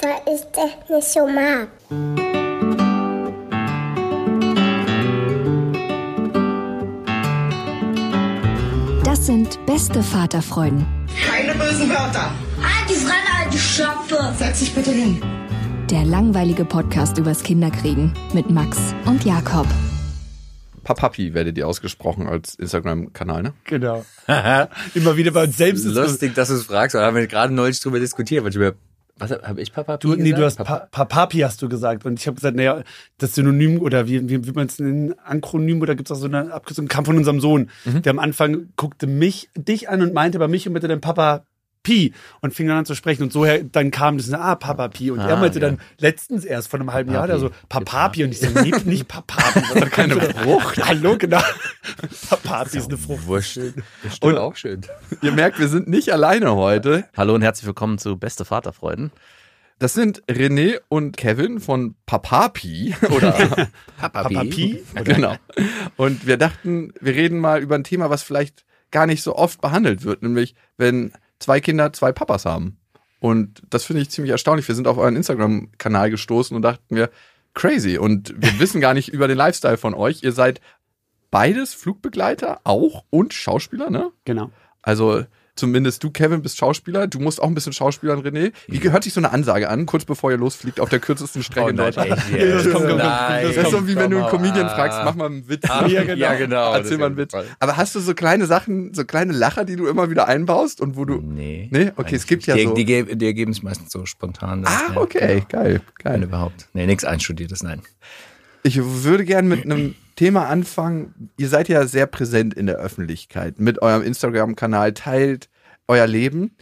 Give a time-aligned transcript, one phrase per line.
[0.00, 1.68] Weil ich das nicht so mag.
[9.04, 10.86] Das sind beste Vaterfreuden.
[11.26, 12.30] Keine bösen Wörter.
[12.88, 14.34] Die Fremde, alte Schöpfe.
[14.38, 15.20] Setz dich bitte hin.
[15.90, 19.66] Der langweilige Podcast übers Kinderkriegen mit Max und Jakob.
[20.84, 23.52] Papapi werdet ihr ausgesprochen als Instagram-Kanal, ne?
[23.64, 24.04] Genau.
[24.94, 25.84] Immer wieder bei uns selbst.
[25.84, 28.74] Lustig, dass du es fragst, aber haben wir gerade neulich drüber diskutiert, weil ich mir
[29.18, 32.26] was habe ich Papapi du, Nee, du hast pa Papapi hast du gesagt und ich
[32.26, 32.82] habe gesagt, naja,
[33.18, 36.26] das Synonym oder wie, wie, wie man es nennt, Ankronym oder gibt es auch so
[36.26, 37.70] eine Abkürzung, kam von unserem Sohn.
[37.84, 38.02] Mhm.
[38.02, 41.44] Der am Anfang guckte mich, dich an und meinte bei mich und bitte dein Papa
[41.88, 45.10] Pi und fing dann an zu sprechen und so dann kam das, ah, Papa Pi
[45.10, 45.68] und ah, er meinte ja.
[45.68, 49.08] dann letztens erst vor einem halben Jahr, der so Papapi und ich so, nee, nicht
[49.08, 49.60] Papapi.
[49.60, 50.84] Das ist keine Frucht.
[50.86, 51.40] Hallo, genau.
[52.28, 53.26] Papapi ist eine Frucht.
[53.26, 53.58] Wurscht.
[54.20, 54.82] Und auch schön.
[55.22, 57.04] Ihr merkt, wir sind nicht alleine heute.
[57.16, 59.10] Hallo und herzlich willkommen zu Beste Vaterfreuden.
[59.78, 63.32] Das sind René und Kevin von Papapi oder
[63.96, 64.34] Papapi.
[64.34, 64.84] Papapi.
[65.04, 65.36] Genau.
[65.96, 69.62] Und wir dachten, wir reden mal über ein Thema, was vielleicht gar nicht so oft
[69.62, 72.78] behandelt wird, nämlich wenn zwei Kinder, zwei Papas haben.
[73.20, 74.68] Und das finde ich ziemlich erstaunlich.
[74.68, 77.10] Wir sind auf euren Instagram-Kanal gestoßen und dachten wir,
[77.54, 77.98] crazy.
[77.98, 80.22] Und wir wissen gar nicht über den Lifestyle von euch.
[80.22, 80.60] Ihr seid
[81.30, 84.10] beides Flugbegleiter auch und Schauspieler, ne?
[84.24, 84.50] Genau.
[84.82, 85.24] Also
[85.58, 87.08] Zumindest du, Kevin, bist Schauspieler.
[87.08, 88.52] Du musst auch ein bisschen Schauspielern, René.
[88.68, 91.66] Wie gehört sich so eine Ansage an, kurz bevor ihr losfliegt auf der kürzesten Strecke
[91.66, 92.10] oh, in Deutschland?
[92.12, 95.68] das, ist so wie wenn du einen Comedian fragst, mach mal einen Witz.
[95.68, 96.16] Ah, ja, genau.
[96.16, 96.74] ja, genau.
[96.74, 97.32] Erzähl mal einen Witz.
[97.58, 100.96] Aber hast du so kleine Sachen, so kleine Lacher, die du immer wieder einbaust und
[100.96, 101.16] wo du.
[101.16, 101.68] Nee.
[101.72, 101.90] Nee?
[101.96, 102.74] Okay, es gibt ja die, so.
[102.74, 104.64] Die, die, die ergeben es meistens so spontan.
[104.64, 105.46] Ah, okay, ja, genau.
[105.48, 106.14] geil, geil.
[106.14, 106.68] Wenn überhaupt.
[106.72, 107.82] Nee, nichts einstudiertes, nein.
[108.62, 111.30] Ich würde gerne mit einem Thema anfangen.
[111.36, 115.48] Ihr seid ja sehr präsent in der Öffentlichkeit mit eurem Instagram-Kanal, teilt
[115.86, 116.56] euer Leben.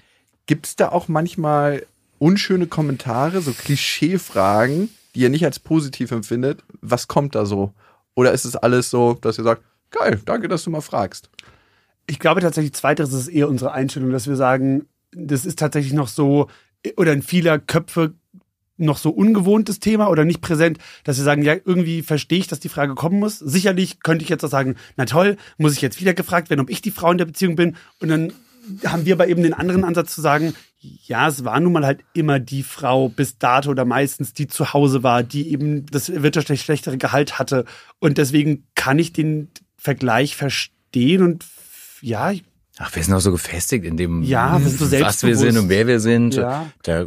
[0.44, 1.86] Gibt es da auch manchmal
[2.18, 6.64] unschöne Kommentare, so Klischeefragen, die ihr nicht als positiv empfindet?
[6.82, 7.72] Was kommt da so?
[8.14, 11.30] Oder ist es alles so, dass ihr sagt, geil, danke, dass du mal fragst?
[12.06, 16.08] Ich glaube tatsächlich, zweiteres ist eher unsere Einstellung, dass wir sagen, das ist tatsächlich noch
[16.08, 16.50] so,
[16.98, 18.12] oder in vieler Köpfe
[18.78, 22.60] noch so ungewohntes Thema oder nicht präsent, dass wir sagen, ja, irgendwie verstehe ich, dass
[22.60, 23.38] die Frage kommen muss.
[23.38, 26.70] Sicherlich könnte ich jetzt auch sagen, na toll, muss ich jetzt wieder gefragt werden, ob
[26.70, 27.76] ich die Frau in der Beziehung bin.
[28.00, 28.32] Und dann
[28.84, 32.00] haben wir aber eben den anderen Ansatz zu sagen, ja, es war nun mal halt
[32.14, 36.62] immer die Frau bis dato oder meistens die zu Hause war, die eben das wirtschaftlich
[36.62, 37.64] schlechtere Gehalt hatte.
[37.98, 41.44] Und deswegen kann ich den Vergleich verstehen und
[42.00, 42.32] ja,
[42.78, 45.86] Ach, wir sind auch so gefestigt in dem, ja, so was wir sind und wer
[45.86, 46.34] wir sind.
[46.34, 46.70] Ja.
[46.82, 47.06] Da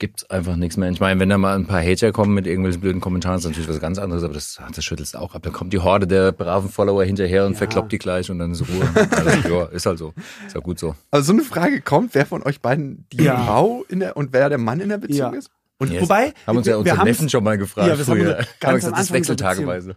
[0.00, 0.90] gibt's einfach nichts mehr.
[0.90, 3.68] Ich meine, wenn da mal ein paar Hater kommen mit irgendwelchen blöden Kommentaren, ist natürlich
[3.68, 5.42] was ganz anderes, aber das, das schüttelst auch ab.
[5.44, 7.58] Da kommt die Horde der braven Follower hinterher und ja.
[7.58, 9.06] verkloppt die gleich und dann ist Ruhe.
[9.12, 10.12] Also, ja, ist halt so.
[10.44, 10.96] Ist ja gut so.
[11.12, 13.36] Also so eine Frage kommt, wer von euch beiden die ja.
[13.36, 15.50] Frau in der und wer der Mann in der Beziehung ist?
[15.78, 16.02] Und yes.
[16.02, 16.32] wobei.
[16.46, 17.88] Haben uns ja unsere Neffen schon mal gefragt.
[17.88, 18.38] Ja, wir früher.
[18.38, 19.96] haben ganz gesagt, das wechseltageweise.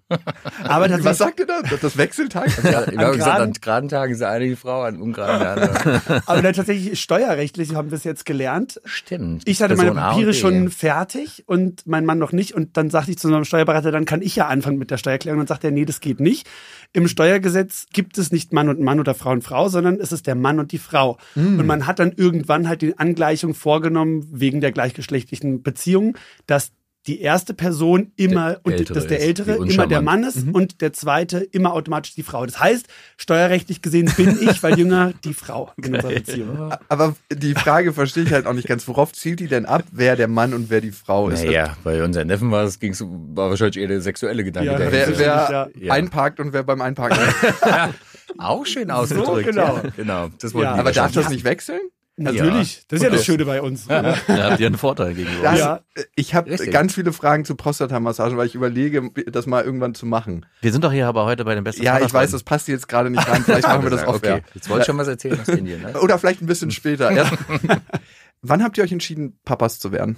[0.65, 1.61] Aber das Was sagt ihr da?
[1.81, 2.47] Das Wechseltag?
[2.63, 6.21] ja, wir haben gesagt, an geraden Tagen ist eine die Frau, an ungeraden der andere.
[6.25, 8.81] Aber dann tatsächlich steuerrechtlich haben wir es jetzt gelernt.
[8.83, 9.43] Stimmt.
[9.45, 12.53] Ich hatte meine Papiere schon fertig und mein Mann noch nicht.
[12.53, 15.39] Und dann sagte ich zu unserem Steuerberater, dann kann ich ja anfangen mit der Steuererklärung.
[15.39, 16.45] Und dann sagt er, nee, das geht nicht.
[16.91, 20.27] Im Steuergesetz gibt es nicht Mann und Mann oder Frau und Frau, sondern es ist
[20.27, 21.17] der Mann und die Frau.
[21.35, 21.59] Mm.
[21.59, 26.17] Und man hat dann irgendwann halt die Angleichung vorgenommen wegen der gleichgeschlechtlichen Beziehung,
[26.47, 26.71] dass
[27.07, 30.53] die erste Person immer der und dass der ältere immer der Mann ist mhm.
[30.53, 32.45] und der zweite immer automatisch die Frau.
[32.45, 32.87] Das heißt,
[33.17, 36.71] steuerrechtlich gesehen bin ich, weil jünger, die Frau in unserer Beziehung.
[36.87, 38.87] Aber die Frage verstehe ich halt auch nicht ganz.
[38.87, 41.43] Worauf zielt die denn ab, wer der Mann und wer die Frau ist?
[41.43, 44.71] Naja, bei unseren Neffen war es ging's, war wahrscheinlich eher der sexuelle Gedanke.
[44.71, 45.91] Ja, wer, wer ja.
[45.91, 47.17] einparkt und wer beim Einparken.
[48.37, 49.45] auch schön ausgedrückt.
[49.45, 49.77] So, genau.
[49.77, 50.29] Ja, genau.
[50.39, 51.81] Das ja, aber darf das nicht wechseln?
[52.21, 53.87] Natürlich, das ist ja das Schöne bei uns.
[53.87, 55.43] Da habt ihr einen Vorteil gegenüber.
[55.43, 55.79] Das, Ja.
[56.15, 60.45] Ich habe ganz viele Fragen zu Prostatamassagen, weil ich überlege, das mal irgendwann zu machen.
[60.61, 62.87] Wir sind doch hier aber heute bei den besten Ja, ich weiß, das passt jetzt
[62.87, 63.43] gerade nicht rein.
[63.43, 65.81] Vielleicht machen wir das off Okay, jetzt wollte ich schon was erzählen aus Indien.
[65.81, 65.99] Ne?
[66.01, 67.09] Oder vielleicht ein bisschen später.
[68.41, 70.17] Wann habt ihr euch entschieden, Papas zu werden?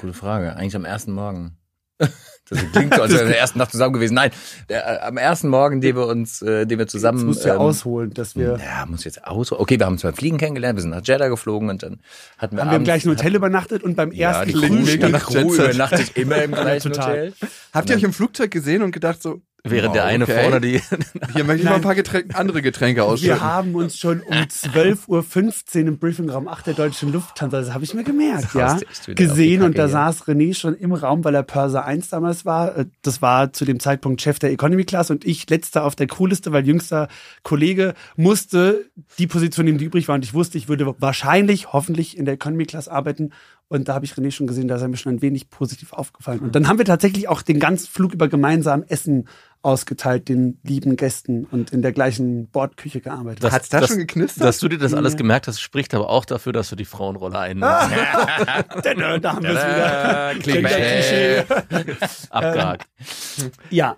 [0.00, 0.56] Gute Frage.
[0.56, 1.56] Eigentlich am ersten Morgen.
[2.48, 4.14] Das klingt so, als wären wir in der ersten Nacht zusammen gewesen.
[4.14, 4.30] Nein,
[4.68, 7.18] der, äh, am ersten Morgen, den wir uns, äh, den wir zusammen.
[7.18, 8.60] Das musst du ja ähm, ausholen, dass wir.
[8.64, 9.50] Ja, muss jetzt aus.
[9.50, 11.98] Okay, wir haben zwar Fliegen kennengelernt, wir sind nach Jeddah geflogen und dann
[12.38, 16.16] hatten wir Haben wir im abends- gleichen Hotel übernachtet und beim Ja, ersten Crew, übernachtet
[16.16, 17.10] immer im gleichen total.
[17.32, 17.32] Hotel.
[17.72, 19.40] Habt ihr euch im Flugzeug gesehen und gedacht so,
[19.70, 20.80] Während der wow, eine okay, vorne die.
[21.34, 23.40] Hier möchte ich mal ein paar Getränke, andere Getränke Wir ausschütten.
[23.40, 27.94] haben uns schon um 12.15 Uhr im Briefingraum 8 der deutschen Lufthansa, das habe ich
[27.94, 32.08] mir gemerkt, ja, gesehen und da saß René schon im Raum, weil er Purser 1
[32.08, 32.76] damals war.
[32.76, 36.06] Äh, Das war zu dem Zeitpunkt Chef der Economy Class und ich letzter auf der
[36.06, 37.08] Crewliste, weil jüngster
[37.42, 38.86] Kollege musste
[39.18, 42.34] die Position nehmen, die übrig war und ich wusste, ich würde wahrscheinlich, hoffentlich in der
[42.34, 43.30] Economy Class arbeiten
[43.68, 45.92] und da habe ich René schon gesehen, da ist er mir schon ein wenig positiv
[45.92, 46.38] aufgefallen.
[46.40, 49.28] Und dann haben wir tatsächlich auch den ganzen Flug über gemeinsam Essen
[49.62, 53.42] ausgeteilt, den lieben Gästen und in der gleichen Bordküche gearbeitet.
[53.42, 54.44] Das- Hat's da schon geknistert?
[54.44, 57.38] Dass du dir das alles gemerkt hast, spricht aber auch dafür, dass du die Frauenrolle
[57.38, 57.68] einnimmst.
[58.84, 60.34] da, da haben wir es wieder.
[60.40, 61.44] Klischee.
[62.30, 62.86] Abgehakt.
[63.70, 63.96] Ja,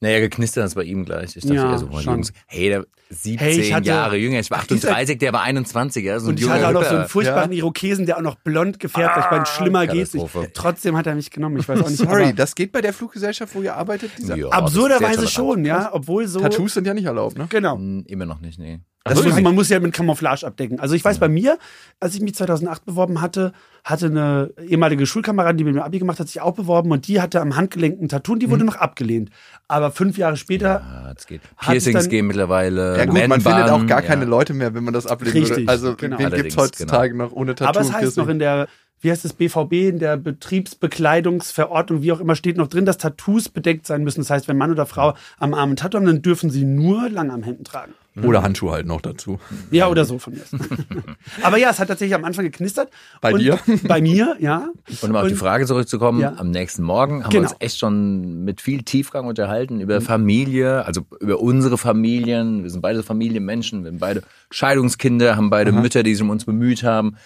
[0.00, 1.36] Naja, geknistert hat es bei ihm gleich.
[1.36, 2.14] Ich dachte Ja, eher so, schon.
[2.16, 6.18] Jungs, hey, der 17 Hey, hatte- Jahre jünger, ich war 38, der war 21, ja,
[6.20, 8.78] so ein und ich hatte auch noch so einen furchtbaren Irokesen, der auch noch blond
[8.78, 9.24] gefärbt war.
[9.24, 10.26] Ich meine, schlimmer geht's nicht.
[10.52, 11.56] Trotzdem hat er mich genommen.
[11.58, 14.10] Ich weiß auch nicht, Sorry, das geht bei der Fluggesellschaft, wo ihr arbeitet?
[14.18, 16.40] Dieser Ja, absurderweise schon, ja, obwohl so.
[16.40, 17.46] Tattoos sind ja nicht erlaubt, ne?
[17.48, 17.76] Genau.
[17.76, 18.80] Hm, Immer noch nicht, nee.
[19.08, 20.80] Das muss, man muss ja mit Camouflage abdecken.
[20.80, 21.58] Also ich weiß bei mir,
[22.00, 23.52] als ich mich 2008 beworben hatte,
[23.84, 27.20] hatte eine ehemalige Schulkameradin, die mit mir Abi gemacht hat, sich auch beworben und die
[27.20, 28.70] hatte am Handgelenk ein Tattoo und die wurde Mhm.
[28.70, 29.30] noch abgelehnt.
[29.68, 31.40] Aber fünf Jahre später, Ja, das geht.
[31.56, 32.98] Hat Piercings dann- gehen mittlerweile.
[32.98, 34.28] Ja gut, man findet auch gar keine ja.
[34.28, 35.50] Leute mehr, wenn man das ablehnen würde.
[35.50, 36.18] Richtig, Also genau.
[36.18, 37.68] wen Allerdings, gibt's heutzutage noch ohne Tattoo?
[37.70, 38.66] aber es heißt noch in der,
[39.06, 43.48] wie heißt es, BVB, in der Betriebsbekleidungsverordnung, wie auch immer, steht noch drin, dass Tattoos
[43.48, 44.20] bedeckt sein müssen.
[44.20, 47.08] Das heißt, wenn Mann oder Frau am Arm ein Tattoo haben, dann dürfen sie nur
[47.08, 47.92] Langarmhemden tragen.
[48.20, 49.38] Oder Handschuhe halt noch dazu.
[49.70, 50.40] Ja, oder so von mir.
[51.42, 52.88] Aber ja, es hat tatsächlich am Anfang geknistert.
[53.20, 53.58] Bei und dir?
[53.86, 54.70] Bei mir, ja.
[55.02, 56.32] Und um auf die Frage zurückzukommen, Ja.
[56.36, 57.42] am nächsten Morgen haben Genau.
[57.44, 62.62] wir uns echt schon mit viel Tiefgang unterhalten über Familie, also über unsere Familien.
[62.64, 66.44] Wir sind beide Familienmenschen, wir sind beide Scheidungskinder, haben beide Mütter, die sich um uns
[66.46, 67.16] bemüht haben.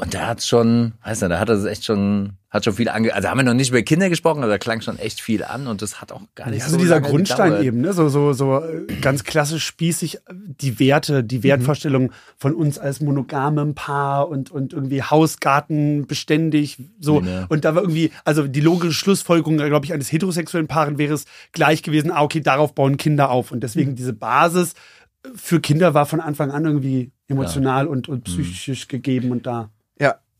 [0.00, 3.14] Und da hat's schon, weiß nicht, da hat es echt schon, hat schon viel ange,
[3.14, 5.66] also haben wir noch nicht über Kinder gesprochen, aber da klang schon echt viel an
[5.66, 7.66] und das hat auch gar nicht Also so dieser Grundstein gedauert.
[7.66, 7.92] eben, ne?
[7.92, 8.62] so, so, so
[9.02, 15.02] ganz klassisch spießig, die Werte, die Wertvorstellung von uns als monogamem Paar und, und irgendwie
[15.02, 17.20] Hausgarten beständig, so.
[17.20, 17.44] Ja.
[17.50, 21.26] Und da war irgendwie, also die logische Schlussfolgerung, glaube ich, eines heterosexuellen Paaren wäre es
[21.52, 23.52] gleich gewesen, ah, okay, darauf bauen Kinder auf.
[23.52, 24.72] Und deswegen diese Basis
[25.34, 29.68] für Kinder war von Anfang an irgendwie emotional und, und psychisch gegeben und da.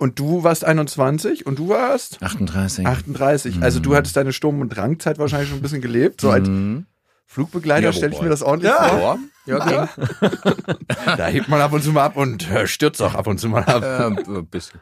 [0.00, 2.87] Ja, und du warst 21 und du warst 38.
[2.87, 3.62] 38.
[3.62, 6.20] Also du hattest deine Sturm- und Drangzeit wahrscheinlich schon ein bisschen gelebt.
[6.20, 6.87] So als Mhm.
[7.26, 9.19] Flugbegleiter Ja, stelle ich mir das ordentlich vor.
[9.47, 9.88] Ja, ja,
[11.17, 13.49] Da hebt man ab und zu mal ab und äh, stürzt auch ab und zu
[13.49, 13.82] mal ab.
[13.82, 14.05] äh,
[14.38, 14.81] ein bisschen.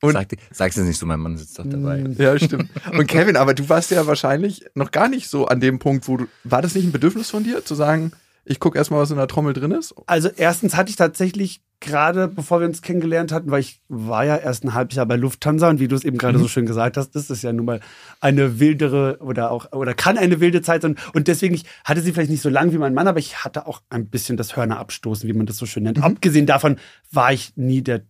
[0.00, 2.04] Und- Sag, sag's jetzt nicht so, mein Mann sitzt doch dabei.
[2.18, 2.70] Ja, stimmt.
[2.92, 6.16] Und Kevin, aber du warst ja wahrscheinlich noch gar nicht so an dem Punkt, wo
[6.18, 6.26] du.
[6.44, 8.12] War das nicht ein Bedürfnis von dir, zu sagen,
[8.48, 9.94] ich gucke erstmal, was in der Trommel drin ist?
[10.06, 14.36] Also erstens hatte ich tatsächlich gerade, bevor wir uns kennengelernt hatten, weil ich war ja
[14.36, 16.96] erst ein halbes Jahr bei Lufthansa und wie du es eben gerade so schön gesagt
[16.96, 17.80] hast, das ist ja nun mal
[18.20, 22.12] eine wildere oder auch oder kann eine wilde Zeit sein und deswegen ich hatte sie
[22.12, 24.78] vielleicht nicht so lang wie mein Mann, aber ich hatte auch ein bisschen das Hörner
[24.78, 26.02] abstoßen, wie man das so schön nennt.
[26.02, 26.76] Abgesehen davon
[27.10, 28.02] war ich nie der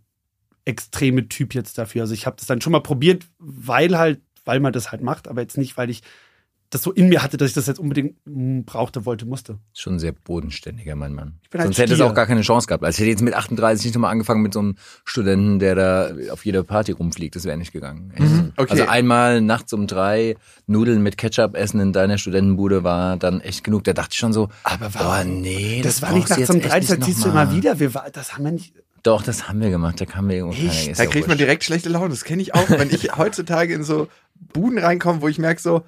[0.65, 2.03] extreme Typ jetzt dafür.
[2.03, 5.29] Also ich habe das dann schon mal probiert, weil halt, weil man das halt macht,
[5.29, 6.03] aber jetzt nicht, weil ich
[6.77, 9.59] das so in mir hatte, dass ich das jetzt unbedingt mm, brauchte, wollte, musste.
[9.73, 11.39] Schon ein sehr bodenständiger, mein Mann.
[11.51, 12.85] bin ein Sonst hätte es auch gar keine Chance gehabt.
[12.85, 16.11] Also ich hätte jetzt mit 38 nicht nochmal angefangen mit so einem Studenten, der da
[16.31, 17.35] auf jeder Party rumfliegt.
[17.35, 18.13] Das wäre nicht gegangen.
[18.15, 18.53] Echt.
[18.57, 18.71] Okay.
[18.71, 23.65] Also einmal nachts um drei Nudeln mit Ketchup essen in deiner Studentenbude war dann echt
[23.65, 23.85] genug.
[23.85, 26.81] Da dachte ich schon so, aber oh nee, Das, das, war nicht nachts um drei,
[26.81, 27.81] das erzählst du immer wieder.
[27.81, 28.75] Wir war, das haben wir nicht.
[29.03, 30.01] Doch, das haben wir gemacht.
[30.01, 30.95] Da kam mir irgendwo keiner.
[30.95, 32.09] Da kriegt man direkt schlechte Laune.
[32.09, 35.85] Das kenne ich auch, wenn ich heutzutage in so Buden reinkomme, wo ich merke so,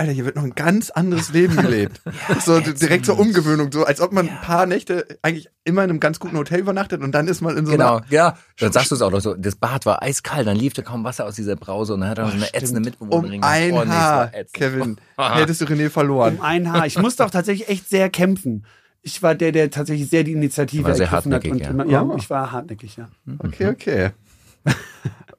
[0.00, 2.00] Alter, hier wird noch ein ganz anderes Leben gelebt.
[2.44, 5.98] so direkt zur Umgewöhnung, so als ob man ein paar Nächte eigentlich immer in einem
[5.98, 8.36] ganz guten Hotel übernachtet und dann ist man in so Genau, einer ja.
[8.60, 9.34] Dann sagst du es auch noch so.
[9.34, 12.18] Das Bad war eiskalt, dann lief da kaum Wasser aus dieser Brause und dann hat
[12.18, 13.42] er noch so eine ätzende um Mitbewohnerin.
[13.42, 14.52] ein Oh, nee, Haar, ätzend.
[14.52, 16.36] Kevin, hättest du René verloren.
[16.36, 16.86] Um ein Haar.
[16.86, 18.64] Ich musste auch tatsächlich echt sehr kämpfen.
[19.02, 21.42] Ich war der, der tatsächlich sehr die Initiative War sehr ergriffen hat.
[21.44, 21.70] hartnäckig, Und ja.
[21.70, 22.14] immer, ja, Oh.
[22.16, 23.08] ich war hartnäckig, ja.
[23.40, 24.10] Okay, okay.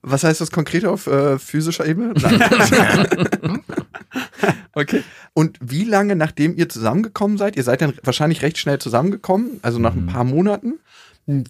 [0.01, 2.13] Was heißt das konkret auf äh, physischer Ebene?
[4.74, 5.03] Okay.
[5.34, 7.58] Und wie lange nachdem ihr zusammengekommen seid?
[7.58, 10.79] Ihr seid dann wahrscheinlich recht schnell zusammengekommen, also nach ein paar Monaten.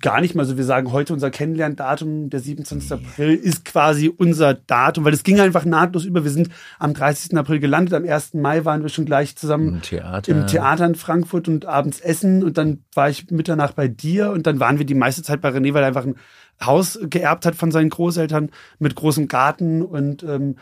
[0.02, 0.58] Gar nicht mal so.
[0.58, 2.92] Wir sagen heute unser Kennenlerndatum, der 27.
[2.92, 6.26] April, ist quasi unser Datum, weil es ging einfach nahtlos über.
[6.26, 7.38] Wir sind am 30.
[7.38, 8.34] April gelandet, am 1.
[8.34, 10.32] Mai waren wir schon gleich zusammen Im Theater.
[10.32, 14.48] im Theater in Frankfurt und abends essen und dann war ich Mitternacht bei dir und
[14.48, 16.16] dann waren wir die meiste Zeit bei René, weil er einfach ein
[16.62, 20.58] Haus geerbt hat von seinen Großeltern mit großem Garten und ähm,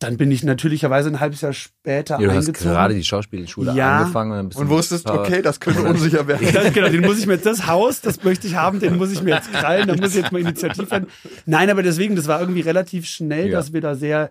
[0.00, 2.70] dann bin ich natürlicherweise ein halbes Jahr später Ja, du hast eingezogen.
[2.72, 3.98] gerade die Schauspielschule Ja.
[3.98, 4.38] angefangen.
[4.38, 6.46] Und, Und du- wusstest, okay, das könnte unsicher werden.
[6.52, 9.10] Das, genau, den muss ich mir jetzt, das Haus, das möchte ich haben, den muss
[9.10, 11.08] ich mir jetzt krallen, da muss ich jetzt mal initiativ werden.
[11.46, 13.58] Nein, aber deswegen, das war irgendwie relativ schnell, Ja.
[13.58, 14.30] dass wir da sehr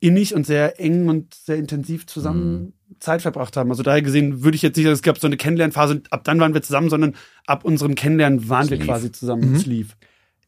[0.00, 3.70] innig und sehr eng und sehr intensiv zusammen Zeit verbracht haben.
[3.70, 6.24] Also daher gesehen würde ich jetzt nicht sagen, es gab so eine Kennenlernphase und ab
[6.24, 7.14] dann waren wir zusammen, sondern
[7.46, 8.86] ab unserem Kennenlernen waren wir lief.
[8.86, 9.54] quasi zusammen.
[9.54, 9.96] Es lief.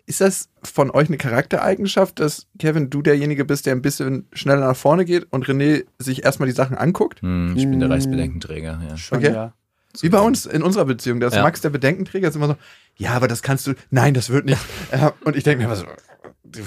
[0.08, 4.66] Ist das von euch eine Charaktereigenschaft, dass Kevin, du derjenige bist, der ein bisschen schneller
[4.66, 7.20] nach vorne geht und René sich erstmal die Sachen anguckt?
[7.20, 8.96] Hm, ich bin der Reichsbedenkenträger, ja.
[8.96, 9.32] Schon, Okay.
[9.34, 9.52] ja.
[10.00, 11.20] Wie bei uns in unserer Beziehung.
[11.20, 11.42] Da ist Ja.
[11.42, 12.56] Max der Bedenkenträger, ist immer so,
[12.96, 14.60] ja, aber das kannst du, nein, das wird nicht.
[15.24, 15.84] Und ich denke mir immer so,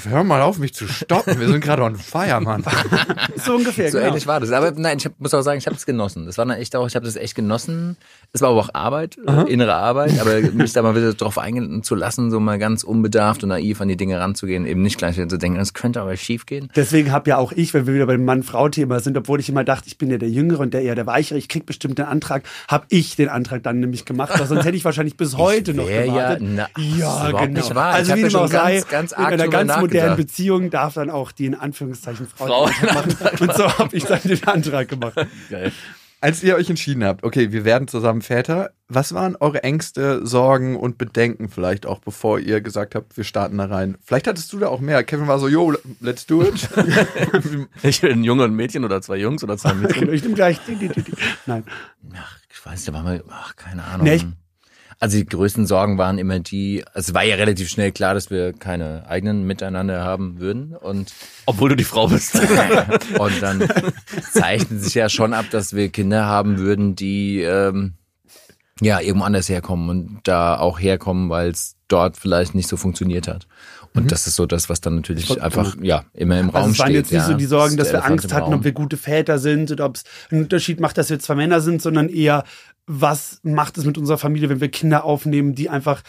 [0.10, 1.40] hör mal auf, mich zu stoppen.
[1.40, 2.64] Wir sind gerade on fire, Mann.
[3.44, 4.10] So ungefähr, So genau.
[4.10, 4.52] ähnlich war das.
[4.52, 6.26] Aber nein, ich hab, muss auch sagen, ich habe es genossen.
[6.26, 7.98] Das war dann echt auch, ich habe das echt genossen.
[8.34, 11.84] Es war aber auch Arbeit, äh, innere Arbeit, aber mich da mal wieder drauf eingehen
[11.84, 15.18] zu lassen, so mal ganz unbedarft und naiv an die Dinge ranzugehen, eben nicht gleich
[15.18, 16.70] wieder zu denken, es könnte aber schief gehen.
[16.76, 19.88] Deswegen habe ja auch ich, wenn wir wieder beim Mann-Frau-Thema sind, obwohl ich immer dachte,
[19.88, 22.44] ich bin ja der Jüngere und der eher der Weichere, ich krieg bestimmt den Antrag,
[22.68, 25.88] habe ich den Antrag dann nämlich gemacht, weil sonst hätte ich wahrscheinlich bis heute noch
[25.88, 26.48] wär ja- gewartet.
[26.50, 27.46] na, ja, genau.
[27.48, 27.94] nicht wahr.
[27.94, 30.18] Also Ich wie ja dem auch schon sei, ganz, ganz in einer ganz modernen.
[30.18, 33.50] Beziehung darf dann auch die in Anführungszeichen Frau, Frau den Antrag machen.
[33.50, 35.16] Und so habe ich dann den Antrag gemacht.
[35.50, 35.72] Geil.
[36.24, 40.76] Als ihr euch entschieden habt, okay, wir werden zusammen Väter, was waren eure Ängste, Sorgen
[40.76, 43.98] und Bedenken vielleicht auch, bevor ihr gesagt habt, wir starten da rein?
[44.06, 45.04] Vielleicht hattest du da auch mehr.
[45.04, 46.70] Kevin war so, yo, let's do it.
[47.84, 50.02] Ich bin ein Junge und ein Mädchen oder zwei Jungs oder zwei Mädchen.
[50.02, 50.60] Genau, ich nehme gleich.
[50.68, 51.14] die, die, die, die.
[51.48, 51.64] Nein.
[52.16, 54.06] Ach, ich weiß, da war mal, ach, keine Ahnung.
[54.06, 54.26] Nee, ich-
[55.02, 58.30] also die größten Sorgen waren immer die, also es war ja relativ schnell klar, dass
[58.30, 61.12] wir keine eigenen miteinander haben würden und
[61.48, 62.36] Obwohl du die Frau bist.
[63.20, 63.68] Und dann
[64.32, 67.96] zeichnet sich ja schon ab, dass wir Kinder haben würden, die ähm,
[68.80, 73.28] ja irgendwo anders herkommen und da auch herkommen, weil es dort vielleicht nicht so funktioniert
[73.28, 73.48] hat.
[73.94, 76.72] Und das ist so das, was dann natürlich Voll- einfach ja immer im Also Raum
[76.72, 76.96] es waren steht.
[76.96, 77.28] jetzt nicht ja.
[77.28, 78.54] so die Sorgen, Das dass wir Angst hatten, Raum.
[78.56, 81.60] ob wir gute Väter sind oder ob es einen Unterschied macht, dass wir zwei Männer
[81.62, 82.44] sind, sondern eher,
[82.88, 86.02] was macht es mit unserer Familie, wenn wir Kinder aufnehmen, die einfach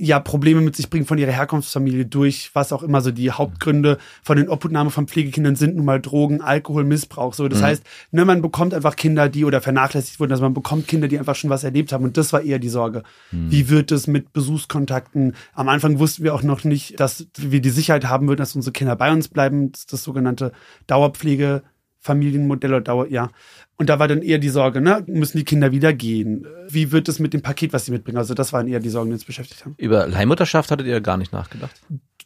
[0.00, 3.98] ja Probleme mit sich bringen von ihrer Herkunftsfamilie durch, was auch immer so die Hauptgründe
[4.22, 7.34] von den Obhutnahme von Pflegekindern sind, nun mal Drogen, Alkohol, Missbrauch.
[7.34, 7.48] So, Mhm.
[7.50, 11.08] das heißt, ne, man bekommt einfach Kinder, die oder vernachlässigt wurden, also man bekommt Kinder,
[11.08, 12.04] die einfach schon was erlebt haben.
[12.04, 13.02] Und das war eher die Sorge.
[13.32, 13.50] Mhm.
[13.50, 15.34] Wie wird es mit Besuchskontakten?
[15.52, 18.72] Am Anfang wussten wir auch noch nicht, dass wir die Sicherheit haben würden, dass unsere
[18.72, 19.72] Kinder bei uns bleiben.
[19.72, 20.52] Das, ist das sogenannte
[20.86, 21.62] Dauerpflege.
[22.08, 23.30] Familienmodell oder Dauer, ja.
[23.76, 26.46] Und da war dann eher die Sorge, ne, müssen die Kinder wieder gehen?
[26.68, 28.18] Wie wird es mit dem Paket, was sie mitbringen?
[28.18, 29.74] Also das waren eher die Sorgen, die uns beschäftigt haben.
[29.76, 31.76] Über Leihmutterschaft hattet ihr gar nicht nachgedacht.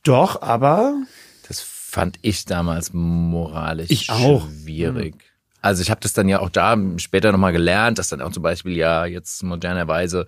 [0.03, 0.95] Doch, aber
[1.49, 4.49] Das fand ich damals moralisch Ich auch.
[4.49, 5.15] schwierig.
[5.61, 8.43] Also ich habe das dann ja auch da später nochmal gelernt, dass dann auch zum
[8.43, 10.25] Beispiel ja jetzt modernerweise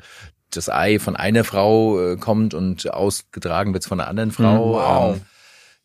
[0.50, 4.75] das Ei von einer Frau äh, kommt und ausgetragen wird von einer anderen Frau.
[4.75, 5.20] Wow.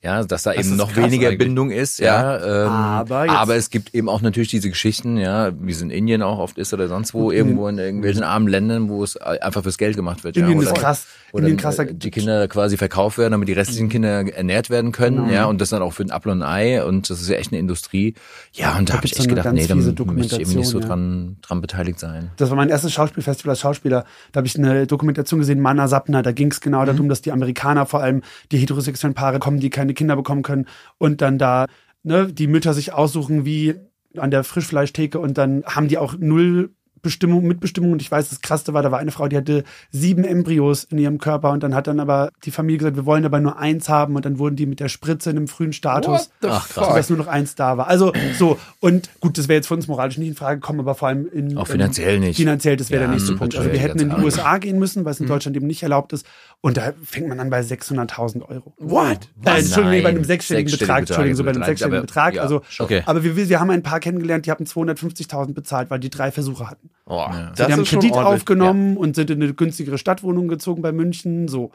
[0.02, 1.40] Ja, dass da Das eben noch weniger eigentlich.
[1.40, 2.38] Bindung ist, ja.
[2.38, 5.90] Ähm, Aber aber, jetzt- es gibt eben auch natürlich diese Geschichten, ja, wie es in
[5.90, 9.62] Indien auch oft ist oder sonst wo, irgendwo in irgendwelchen armen Ländern, wo es einfach
[9.64, 10.38] fürs Geld gemacht wird.
[10.38, 11.06] Indien ja, ist krass.
[11.32, 11.86] Oder Indien krasser.
[11.86, 15.32] die Kinder quasi verkauft werden, damit die restlichen Kinder ernährt werden können, Genau.
[15.32, 17.52] ja, und das dann auch für ein Apfel und Ei und das ist ja echt
[17.52, 18.16] eine Industrie.
[18.54, 20.68] Ja, und da, Da habe ich echt so gedacht, nee, da möchte ich eben nicht
[20.68, 20.88] so ja.
[20.88, 22.32] dran, dran beteiligt sein.
[22.38, 24.06] Das war mein erstes Schauspielfestival als Schauspieler.
[24.32, 26.22] Da habe ich eine Dokumentation gesehen, Mana Sapna.
[26.22, 28.22] Da ging es genau darum, dass die Amerikaner, vor allem
[28.52, 30.66] die heterosexuellen Paare, kommen, die keine Kinder bekommen können
[30.98, 31.68] und dann da
[32.04, 33.76] ne, die Mütter sich aussuchen, wie
[34.18, 36.72] an der Frischfleischtheke und dann haben die auch null
[37.02, 37.92] Bestimmung, Mitbestimmung.
[37.92, 40.98] Und ich weiß, das Krasseste war, da war eine Frau, die hatte sieben Embryos in
[40.98, 43.90] ihrem Körper und dann hat dann aber die Familie gesagt, wir wollen aber nur eins
[43.90, 47.18] haben und dann wurden die mit der Spritze in einem frühen Status Ach, dass nur
[47.18, 47.88] noch eins da war.
[47.88, 50.96] Also so, und gut, das wäre jetzt für uns moralisch nicht in Frage gekommen, aber
[50.96, 52.38] vor allem in Auch finanziell ähm, nicht.
[52.38, 53.56] Finanziell, das wäre Ja, der nächste hm, Punkt.
[53.56, 55.84] Also wir hätten in die ganz USA gehen müssen, weil es in Deutschland eben nicht
[55.84, 56.26] erlaubt ist.
[56.62, 58.74] Und da fängt man an bei 600.000 Euro.
[58.78, 59.30] What?
[59.46, 61.00] Äh, Entschuldigung, bei einem sechsstelligen sechsstellige Betrag.
[61.00, 62.36] Entschuldigung, so bei einem sechsstelligen Betrag.
[62.36, 62.86] ja, also, schon.
[62.86, 63.04] Okay.
[63.06, 66.70] aber wir, wir haben ein paar kennengelernt, die hatten 250.000 bezahlt, weil die drei Versuche
[66.70, 66.89] hatten.
[67.06, 67.16] Oh.
[67.18, 67.52] Ja.
[67.56, 71.72] Das die haben Kredit aufgenommen und sind in eine günstigere Stadtwohnung gezogen bei München, so.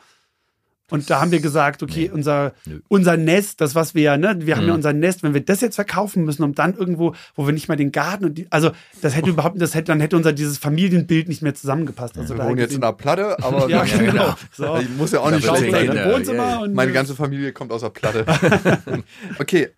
[0.90, 2.80] Und da haben wir gesagt, okay, unser, Nö.
[2.88, 4.68] unser Nest, das was wir ja, ne, wir haben Mhm.
[4.68, 7.68] ja unser Nest, wenn wir das jetzt verkaufen müssen, um dann irgendwo, wo wir nicht
[7.68, 10.58] mal den Garten und die, also das hätte überhaupt, das hätte, dann hätte unser dieses
[10.58, 12.18] Familienbild nicht mehr zusammengepasst.
[12.18, 14.34] Also Wir wohnen jetzt in einer Platte, aber ja, genau.
[14.52, 14.76] So.
[14.76, 15.88] ich muss ja auch nicht schlecht sein.
[16.12, 16.58] Wohnzimmer ja.
[16.58, 18.26] und Meine ganze Familie kommt aus der Platte.
[19.38, 19.70] okay,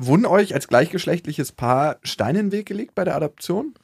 [0.00, 3.74] wurden euch als gleichgeschlechtliches Paar Steine in den Weg gelegt bei der Adoption?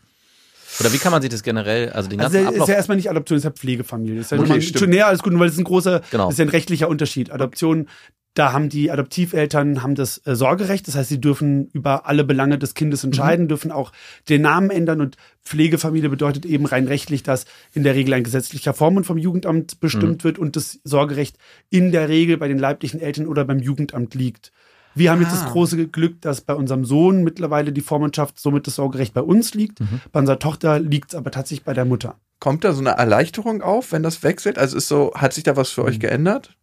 [0.79, 2.97] Oder wie kann man sich das generell, also den Also ganzen ist Ablauf ja erstmal
[2.97, 4.17] nicht Adoption, ist ja Pflegefamilie.
[4.17, 6.27] Das ist ja Okay, schon näher alles gut, weil das ist ein großer, Genau.
[6.27, 7.31] das ist ja ein rechtlicher Unterschied.
[7.33, 7.89] Adoption,
[8.35, 12.59] da haben die Adoptiveltern haben das äh, Sorgerecht, das heißt, sie dürfen über alle Belange
[12.59, 13.91] des Kindes entscheiden, dürfen auch
[14.29, 18.73] den Namen ändern und Pflegefamilie bedeutet eben rein rechtlich, dass in der Regel ein gesetzlicher
[18.73, 21.37] Vormund vom Jugendamt bestimmt wird und das Sorgerecht
[21.71, 24.53] in der Regel bei den leiblichen Eltern oder beim Jugendamt liegt.
[24.95, 28.75] Wir haben jetzt das große Glück, dass bei unserem Sohn mittlerweile die Vormundschaft, somit das
[28.77, 29.79] Sorgerecht bei uns liegt.
[30.13, 32.17] Bei unserer Tochter liegt es aber tatsächlich bei der Mutter.
[32.41, 34.59] Kommt da so eine Erleichterung auf, wenn das wechselt?
[34.59, 36.57] Also ist so, hat sich da was für euch geändert?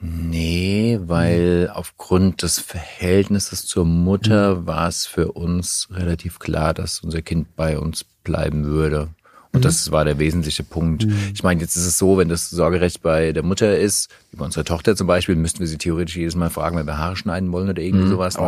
[0.00, 7.22] Nee, weil aufgrund des Verhältnisses zur Mutter war es für uns relativ klar, dass unser
[7.22, 9.10] Kind bei uns bleiben würde.
[9.54, 11.06] Und das war der wesentliche Punkt.
[11.34, 14.44] Ich meine, jetzt ist es so, wenn das Sorgerecht bei der Mutter ist, wie bei
[14.46, 17.52] unserer Tochter zum Beispiel, müssten wir sie theoretisch jedes Mal fragen, wenn wir Haare schneiden
[17.52, 18.38] wollen oder irgendwie sowas.
[18.38, 18.42] ne?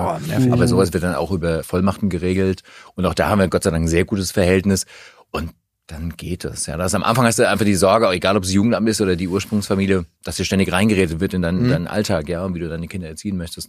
[0.48, 0.52] Oh.
[0.52, 2.62] Aber sowas wird dann auch über Vollmachten geregelt.
[2.94, 4.86] Und auch da haben wir Gott sei Dank ein sehr gutes Verhältnis.
[5.30, 5.50] Und
[5.86, 6.64] dann geht es.
[6.64, 9.16] Ja, das am Anfang hast du einfach die Sorge, egal ob es Jugendamt ist oder
[9.16, 12.70] die Ursprungsfamilie, dass dir ständig reingeredet wird in deinen, deinen Alltag, ja, und wie du
[12.70, 13.68] deine Kinder erziehen möchtest.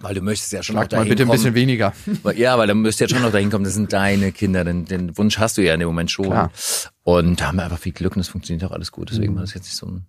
[0.00, 1.38] Weil du möchtest ja schon Sagt noch mal dahin bitte ein kommen.
[1.38, 1.92] bisschen weniger.
[2.22, 4.64] Weil- Ja, weil dann müsst ihr jetzt schon noch dahin kommen, das sind deine Kinder,
[4.64, 6.26] den, den Wunsch hast du ja in dem Moment schon.
[6.26, 6.52] Klar.
[7.02, 9.10] Und da haben wir einfach viel Glück und es funktioniert auch alles gut.
[9.10, 10.06] Deswegen war das jetzt nicht so ein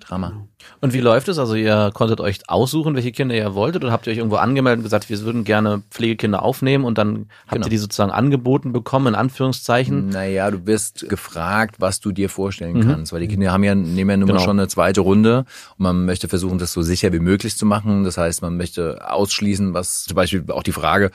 [0.00, 0.32] Drama.
[0.80, 1.38] Und wie läuft es?
[1.38, 4.78] Also ihr konntet euch aussuchen, welche Kinder ihr wolltet oder habt ihr euch irgendwo angemeldet
[4.80, 7.66] und gesagt, wir würden gerne Pflegekinder aufnehmen und dann habt Genau.
[7.66, 10.08] ihr die sozusagen angeboten bekommen, in Anführungszeichen?
[10.08, 14.10] Naja, du wirst gefragt, was du dir vorstellen kannst, weil die Kinder haben ja, nehmen
[14.10, 14.44] ja nun mal Genau.
[14.44, 15.44] schon eine zweite Runde
[15.76, 18.04] und man möchte versuchen, das so sicher wie möglich zu machen.
[18.04, 21.10] Das heißt, man möchte ausschließen, was zum Beispiel auch die Frage,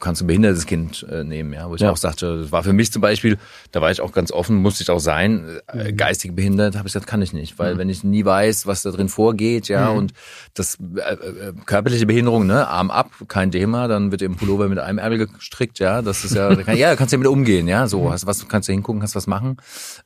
[0.00, 1.90] kannst du ein behindertes Kind äh, nehmen, ja, wo ich Ja.
[1.90, 3.36] auch sagte, das war für mich zum Beispiel,
[3.72, 6.92] da war ich auch ganz offen, musste ich auch sein, äh, geistig behindert, habe ich
[6.92, 10.12] gesagt, kann ich nicht, weil wenn ich nie weiß, was da drin vorgeht, ja, und
[10.54, 14.78] das äh, äh, körperliche Behinderung, ne, Arm ab, kein Thema, dann wird im Pullover mit
[14.78, 17.88] einem Ärmel gestrickt, ja, das ist ja, kann, ja, kannst du ja mit umgehen, ja,
[17.88, 19.56] so, hast was, kannst du hingucken, kannst was machen.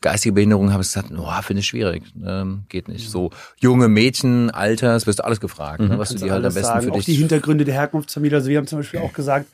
[0.00, 3.11] Geistige Behinderung habe ich gesagt, oh, finde ich schwierig, ähm, geht nicht.
[3.11, 6.55] So junge Mädchen, Alters, wirst du alles gefragt, ne, was du Kannst dir halt am
[6.55, 6.85] besten sagen.
[6.87, 8.39] für auch dich die Hintergründe der Herkunftsfamilie.
[8.39, 9.47] Also wir haben zum Beispiel auch gesagt,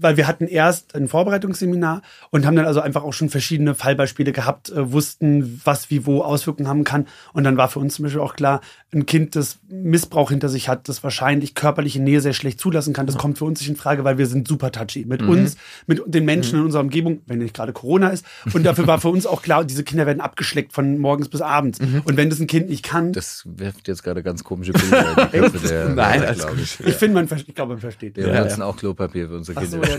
[0.00, 4.32] weil wir hatten erst ein Vorbereitungsseminar und haben dann also einfach auch schon verschiedene Fallbeispiele
[4.32, 7.06] gehabt, äh, wussten, was wie wo Auswirkungen haben kann.
[7.32, 8.60] Und dann war für uns zum Beispiel auch klar,
[8.92, 13.06] ein Kind, das Missbrauch hinter sich hat, das wahrscheinlich körperliche Nähe sehr schlecht zulassen kann,
[13.06, 15.04] das kommt für uns nicht in Frage, weil wir sind super touchy.
[15.04, 18.24] Mit uns, mit den Menschen in unserer Umgebung, wenn nicht gerade Corona ist.
[18.52, 21.78] Und dafür war für uns auch klar, diese Kinder werden abgeschleckt von morgens bis abends.
[21.78, 25.32] Und wenn das ein Kind nicht kann, Das wirft jetzt gerade ganz komische Bilder in
[25.32, 26.80] die Köpfe der Nein, glaube ich.
[26.80, 28.16] ich finde, man, ich glaube, man versteht.
[28.16, 29.89] Wir benutzen auch Klopapier für unsere Kinder.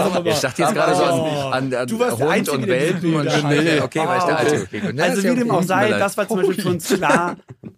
[0.00, 1.86] aber mal- Ich dachte jetzt gerade so an, an, an der
[2.18, 4.62] Hund und Welpen und nee, okay, war ich der Alte.
[4.62, 4.90] Okay, gut.
[4.94, 7.36] Na, Also wie dem auch sei, das war zum Beispiel für uns klar,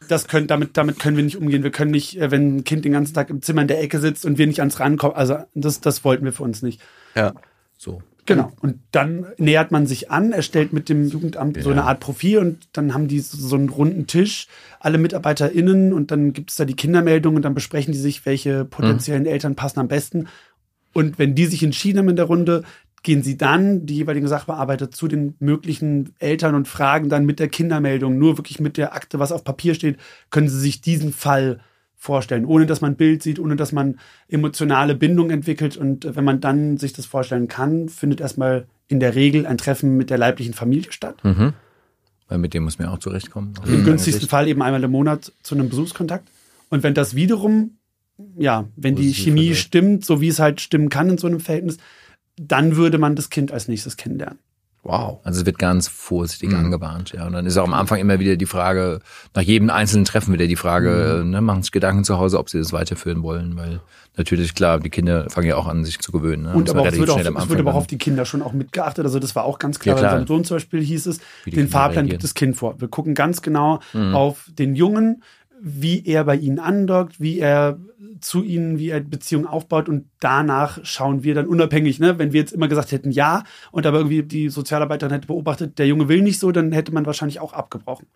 [0.09, 1.62] das können, damit, damit können wir nicht umgehen.
[1.62, 3.99] Wir können nicht, äh, wenn ein Kind den ganzen Tag im Zimmer in der Ecke
[4.01, 6.81] sitzt und wir nicht ans rankommen, also das, das wollten wir für uns nicht.
[7.15, 7.33] Ja.
[7.79, 8.03] So.
[8.27, 8.53] Genau.
[8.61, 12.69] Und dann nähert man sich an, erstellt mit dem Jugendamt so eine Art Profil und
[12.73, 14.49] dann haben die so, einen runden Tisch,
[14.81, 18.65] alle MitarbeiterInnen und dann gibt es da die Kindermeldung und dann besprechen die sich, welche
[18.65, 20.27] potenziellen Eltern passen am besten.
[20.93, 22.65] Und wenn die sich entschieden haben in der Runde,
[23.05, 27.49] gehen sie dann, die jeweiligen Sachbearbeiter, zu den möglichen Eltern und fragen dann mit der
[27.49, 29.99] Kindermeldung, nur wirklich mit der Akte, was auf Papier steht,
[30.31, 31.61] können sie sich diesen Fall
[31.97, 35.77] vorstellen, ohne dass man Bild sieht, ohne dass man emotionale Bindung entwickelt.
[35.77, 39.59] Und äh, wenn man dann sich das vorstellen kann, findet erstmal in der Regel ein
[39.59, 41.17] Treffen mit der leiblichen Familie statt.
[42.29, 43.55] Weil mit dem muss man auch zurechtkommen.
[43.67, 44.31] Im günstigsten Sicht.
[44.31, 46.29] Fall eben einmal im Monat zu einem Besuchskontakt.
[46.69, 47.79] Und wenn das wiederum,
[48.37, 49.61] ja, wenn die Positiv Chemie verläuft.
[49.61, 51.79] stimmt, so wie es halt stimmen kann in so einem Verhältnis,
[52.37, 54.39] dann würde man das Kind als nächstes kennenlernen.
[54.87, 55.18] Wow.
[55.25, 56.57] Also es wird ganz vorsichtig Mhm.
[56.66, 57.27] angebahnt, ja.
[57.27, 59.01] Und dann ist auch am Anfang immer wieder die Frage,
[59.35, 61.31] nach jedem einzelnen Treffen wieder die Frage, Mhm.
[61.31, 63.81] ne, machen sich Gedanken zu Hause, ob sie das weiterführen wollen, weil
[64.16, 66.44] natürlich, klar, die Kinder fangen ja auch an, sich zu gewöhnen.
[66.44, 66.55] Ne?
[66.55, 67.99] Und Das aber auch, es wird, auch, schnell am es wird aber auch auf die
[67.99, 69.05] Kinder schon auch mitgeachtet.
[69.05, 69.96] Also das war auch ganz klar.
[69.96, 70.20] Ja, Bei klar.
[70.20, 72.09] unserem Sohn zum Beispiel hieß es, den Fahrplan reagieren.
[72.09, 72.81] gibt das Kind vor.
[72.81, 74.14] Wir gucken ganz genau Mhm.
[74.14, 75.22] auf den Jungen,
[75.62, 77.79] wie er bei ihnen andockt, wie er
[78.21, 82.19] zu ihnen, wie er Beziehungen aufbaut und danach schauen wir dann unabhängig, ne?
[82.19, 83.42] Wenn wir jetzt immer gesagt hätten ja
[83.73, 87.05] und aber irgendwie die Sozialarbeiterin hätte beobachtet, der Junge will nicht so, dann hätte man
[87.05, 88.07] wahrscheinlich auch abgebrochen.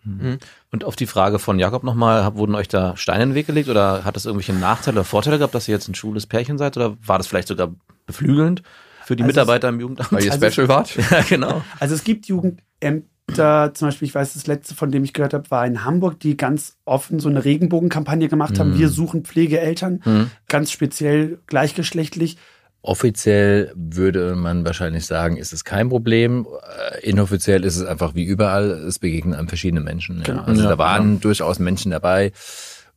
[0.71, 3.69] Und auf die Frage von Jakob nochmal, wurden euch da Steine in den Weg gelegt
[3.69, 6.77] oder hat es irgendwelche Nachteile oder Vorteile gehabt, dass ihr jetzt ein schwules Pärchen seid
[6.77, 7.71] oder war das vielleicht sogar
[8.07, 8.63] beflügelnd
[9.05, 10.11] für die Also Mitarbeiter im Jugendamt?
[10.11, 10.95] Weil ihr Also- Special wart?
[11.11, 11.61] ja, genau.
[11.79, 15.49] Also es gibt Jugendämter, zum Beispiel, ich weiß, das letzte, von dem ich gehört habe,
[15.49, 18.77] war in Hamburg, die ganz offen so eine Regenbogenkampagne gemacht haben.
[18.77, 22.37] Wir suchen Pflegeeltern, ganz speziell gleichgeschlechtlich.
[22.83, 26.47] Offiziell würde man wahrscheinlich sagen, ist es kein Problem.
[26.95, 30.17] Äh, Inoffiziell ist es einfach wie überall, es begegnen einem verschiedene Menschen.
[30.17, 30.23] Ja.
[30.23, 30.43] Genau.
[30.43, 32.31] Also Ja, da waren durchaus Menschen dabei,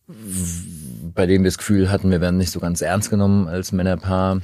[0.06, 4.40] bei dem wir das Gefühl hatten, wir werden nicht so ganz ernst genommen als Männerpaar.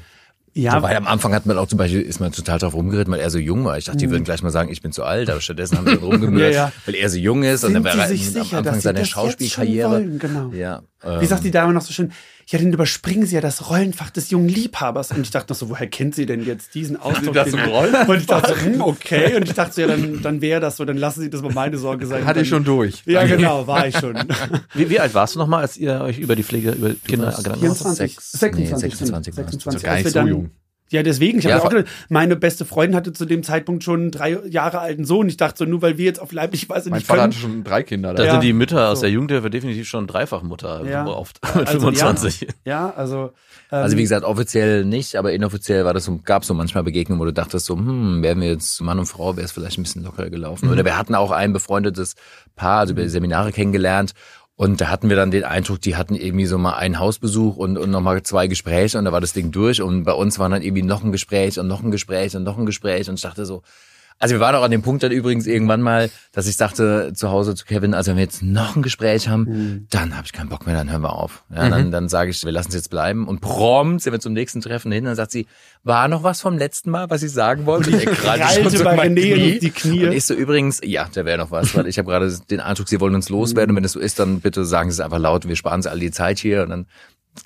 [0.52, 3.20] Ja, weil am Anfang hat man auch zum Beispiel, ist man total drauf rumgeritten, weil
[3.20, 3.78] er so jung war.
[3.78, 5.94] Ich dachte, die würden gleich mal sagen, ich bin zu alt, aber stattdessen haben wir
[5.94, 6.72] dann rumgemürt, Ja, ja.
[6.86, 8.80] weil er so jung ist und Sind dann wäre sie er am sicher, Anfang sie
[8.80, 10.04] seiner Schauspielkarriere.
[10.18, 10.50] Genau.
[10.52, 10.82] Ja,
[11.20, 12.12] Wie sagt ähm, die Dame noch so schön?
[12.50, 15.12] Ja, dann überspringen sie ja das Rollenfach des jungen Liebhabers.
[15.12, 17.32] Und ich dachte noch so, woher kennt sie denn jetzt diesen Ausdruck?
[17.34, 18.08] das den- im Rollenfach?
[18.08, 19.36] Und ich dachte so, hm, okay.
[19.36, 21.52] Und ich dachte so, ja, dann, dann wäre das so, dann lassen Sie das mal
[21.52, 22.24] meine Sorge sein.
[22.24, 23.02] Hatte ich schon durch.
[23.06, 24.16] Ja, genau, war ich schon.
[24.74, 27.42] Wie, wie alt warst du nochmal, als ihr euch über die Pflege, über Kinder habt?
[27.58, 29.50] 24, Sechs- 26, nee, 26 war's.
[29.52, 30.50] 26, Also gar als nicht wir so dann- jung.
[30.90, 31.38] Ja, deswegen.
[31.38, 34.11] Ich Ja, habe ja, auch gedacht, meine beste Freundin hatte zu dem Zeitpunkt schon einen
[34.11, 35.29] drei Jahre alten Sohn.
[35.29, 37.33] Ich dachte so, nur weil wir jetzt auf leibliche Weise Mein nicht Vater können.
[37.33, 38.11] hatte schon drei Kinder.
[38.12, 38.24] Da Da.
[38.24, 38.31] Ja.
[38.33, 39.03] sind die Mütter aus So.
[39.03, 41.07] der Jugendhilfe definitiv schon Dreifachmutter Ja.
[41.07, 42.48] oft mit Also, 25.
[42.64, 43.33] Ja, also.
[43.72, 47.20] Ähm, Also wie gesagt, offiziell nicht, aber inoffiziell war das so, gab so manchmal Begegnungen,
[47.20, 49.85] wo du dachtest so, hm, wären wir jetzt Mann und Frau, wäre es vielleicht ein
[49.85, 50.66] bisschen lockerer gelaufen.
[50.66, 50.72] Mhm.
[50.72, 52.16] Oder wir hatten auch ein befreundetes
[52.57, 54.12] Paar, also über Seminare kennengelernt.
[54.60, 57.78] Und da hatten wir dann den Eindruck, die hatten irgendwie so mal einen Hausbesuch und,
[57.78, 59.80] und nochmal zwei Gespräche und da war das Ding durch.
[59.80, 62.58] Und bei uns war dann irgendwie noch ein Gespräch und noch ein Gespräch und noch
[62.58, 63.08] ein Gespräch.
[63.08, 63.62] Und ich dachte so,
[64.20, 67.30] also wir waren auch an dem Punkt dann übrigens irgendwann mal, dass ich sagte zu
[67.30, 69.87] Hause zu Kevin, also wenn wir jetzt noch ein Gespräch haben, Mhm.
[69.90, 71.42] dann habe ich keinen Bock mehr, dann hören wir auf.
[71.52, 73.26] Ja, dann, dann sage ich, wir lassen es jetzt bleiben.
[73.26, 75.04] Und prompt sind wir zum nächsten Treffen hin.
[75.06, 75.46] Dann sagt sie,
[75.83, 77.90] war noch was vom letzten Mal, was ich sagen wollte?
[77.90, 79.59] Ich krallte krallte so bei René Knie.
[79.59, 80.04] die Knie.
[80.04, 82.88] Und ich so übrigens, ja, da wäre noch was, weil ich habe gerade den Eindruck,
[82.88, 83.70] sie wollen uns loswerden.
[83.70, 85.48] Und wenn es so ist, dann bitte sagen Sie es einfach laut.
[85.48, 86.62] Wir sparen sie all die Zeit hier.
[86.62, 86.87] Und dann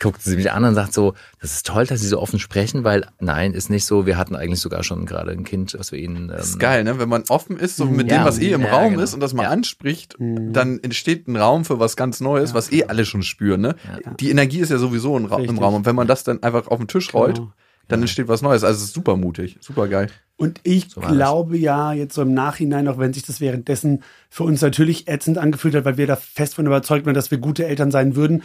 [0.01, 2.85] guckt sie mich an und sagt so, das ist toll, dass Sie so offen sprechen,
[2.85, 4.07] weil nein, ist nicht so.
[4.07, 6.17] Wir hatten eigentlich sogar schon gerade ein Kind, was wir Ihnen.
[6.25, 6.99] Ähm, Das ist geil, ne?
[6.99, 8.19] Wenn man offen ist, so mit Ja.
[8.19, 9.03] dem, was eh im Ja, Raum genau.
[9.03, 9.51] ist und das mal Ja.
[9.51, 13.77] anspricht, dann entsteht ein Raum für was ganz Neues, was eh alle schon spüren, ne?
[14.21, 15.61] Die Energie ist ja sowieso im, Ra im Richtig.
[15.61, 15.75] Raum.
[15.75, 17.53] Und wenn man das dann einfach auf den Tisch rollt, Genau.
[17.89, 18.65] dann entsteht was Neues.
[18.65, 20.09] Also es ist super mutig, super geil.
[20.37, 21.07] Und ich das.
[21.07, 25.39] glaube ja, jetzt so im Nachhinein, auch wenn sich das währenddessen für uns natürlich ätzend
[25.39, 28.43] angefühlt hat, weil wir da fest von überzeugt waren, dass wir gute Eltern sein würden.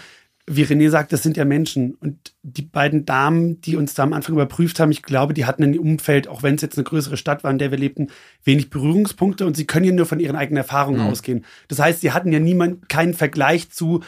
[0.51, 1.93] Wie René sagt, das sind ja Menschen.
[1.93, 5.61] Und die beiden Damen, die uns da am Anfang überprüft haben, ich glaube, die hatten
[5.61, 8.07] in dem Umfeld, auch wenn es jetzt eine größere Stadt war, in der wir lebten,
[8.43, 11.45] wenig Berührungspunkte und sie können ja nur von ihren eigenen Erfahrungen ausgehen.
[11.67, 14.01] Das heißt, sie hatten ja niemand, keinen Vergleich zu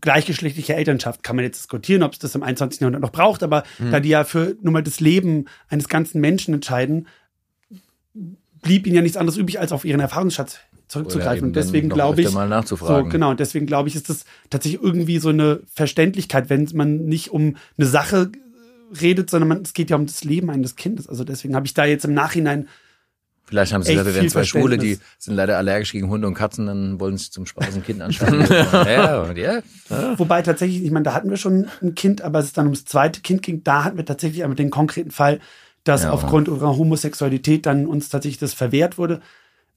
[0.00, 1.22] gleichgeschlechtlicher Elternschaft.
[1.22, 2.80] Kann man jetzt diskutieren, ob es das im 21.
[2.80, 6.54] Jahrhundert noch braucht, aber da die ja für nur mal das Leben eines ganzen Menschen
[6.54, 7.08] entscheiden,
[8.62, 11.48] blieb ihnen ja nichts anderes übrig, als auf ihren Erfahrungsschatz zurückzugreifen.
[11.48, 15.28] Und deswegen glaube ich, so genau, und deswegen glaube ich, ist das tatsächlich irgendwie so
[15.28, 18.30] eine Verständlichkeit, wenn man nicht um eine Sache
[19.00, 21.08] redet, sondern man, es geht ja um das Leben eines Kindes.
[21.08, 22.68] Also deswegen habe ich da jetzt im Nachhinein
[23.48, 26.34] Vielleicht haben sie gesagt, wir viel zwei Schwule, die sind leider allergisch gegen Hunde und
[26.34, 28.46] Katzen, dann wollen sie zum Spaß ein Kind anschaffen.
[28.72, 29.62] ja, und ja.
[30.18, 32.84] Wobei tatsächlich, ich meine, da hatten wir schon ein Kind, aber als es dann ums
[32.84, 35.40] zweite Kind ging, da hatten wir tatsächlich einmal den konkreten Fall,
[35.82, 36.10] dass Ja.
[36.10, 39.22] aufgrund unserer Homosexualität dann uns tatsächlich das verwehrt wurde.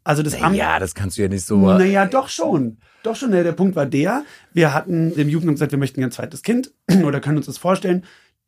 [0.04, 0.56] Also das Amt.
[0.56, 1.58] Ja, das kannst du ja nicht so.
[1.58, 2.78] Naja, doch schon.
[3.04, 3.32] Doch schon.
[3.32, 6.72] Der Punkt war der, wir hatten dem Jugendamt gesagt, wir möchten ein zweites Kind
[7.06, 8.04] oder können uns das vorstellen.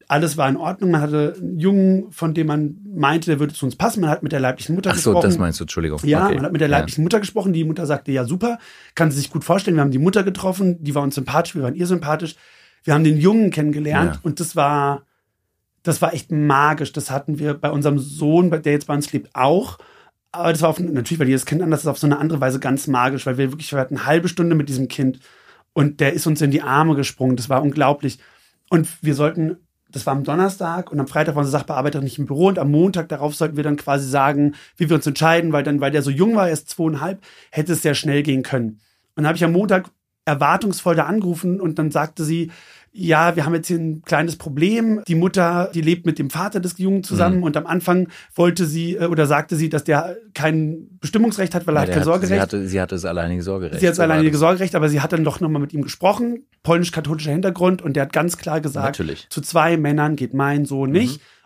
[0.09, 0.91] Alles war in Ordnung.
[0.91, 4.01] Man hatte einen Jungen, von dem man meinte, der würde zu uns passen.
[4.01, 5.29] Man hat mit der leiblichen Mutter Ach so, gesprochen.
[5.29, 5.99] das meinst du, Entschuldigung.
[6.03, 6.35] Ja, Okay.
[6.35, 7.53] man hat mit der leiblichen Mutter gesprochen.
[7.53, 8.57] Die Mutter sagte, ja, super,
[8.95, 9.77] kann sie sich gut vorstellen.
[9.77, 12.35] Wir haben die Mutter getroffen, die war uns sympathisch, wir waren ihr sympathisch.
[12.83, 14.19] Wir haben den Jungen kennengelernt Ja.
[14.23, 15.03] und das war,
[15.83, 16.91] das war echt magisch.
[16.91, 19.77] Das hatten wir bei unserem Sohn, der jetzt bei uns lebt, auch.
[20.35, 22.59] Aber das war auf, natürlich, weil jedes Kind anders ist, auf so eine andere Weise
[22.59, 25.19] ganz magisch, weil wir wirklich, wir hatten eine halbe Stunde mit diesem Kind
[25.73, 27.35] und der ist uns in die Arme gesprungen.
[27.35, 28.17] Das war unglaublich.
[28.69, 29.57] Und wir sollten,
[29.91, 32.71] das war am Donnerstag und am Freitag war unsere Sachbearbeiterin nicht im Büro und am
[32.71, 36.01] Montag darauf sollten wir dann quasi sagen, wie wir uns entscheiden, weil dann, weil der
[36.01, 38.79] so jung war, erst zweieinhalb, hätte es sehr schnell gehen können.
[39.15, 39.91] Und dann habe ich am Montag
[40.25, 42.49] erwartungsvoll da angerufen und dann sagte sie,
[42.95, 45.01] ja, wir haben jetzt hier ein kleines Problem.
[45.07, 47.43] Die Mutter, die lebt mit dem Vater des Jungen zusammen Mhm.
[47.43, 51.75] und am Anfang wollte sie äh, oder sagte sie, dass der kein Bestimmungsrecht hat, weil
[51.75, 52.29] er Ja, hat kein hat, Sorgerecht.
[52.33, 53.79] sie, hatte, sie hatte das alleinige Sorgerecht.
[53.79, 54.39] Sie hat war alleinige das.
[54.39, 58.13] Sorgerecht, aber sie hat dann doch nochmal mit ihm gesprochen, polnisch-katholischer Hintergrund, und der hat
[58.13, 59.27] ganz klar gesagt, Natürlich.
[59.29, 60.95] zu zwei Männern geht mein Sohn Mhm.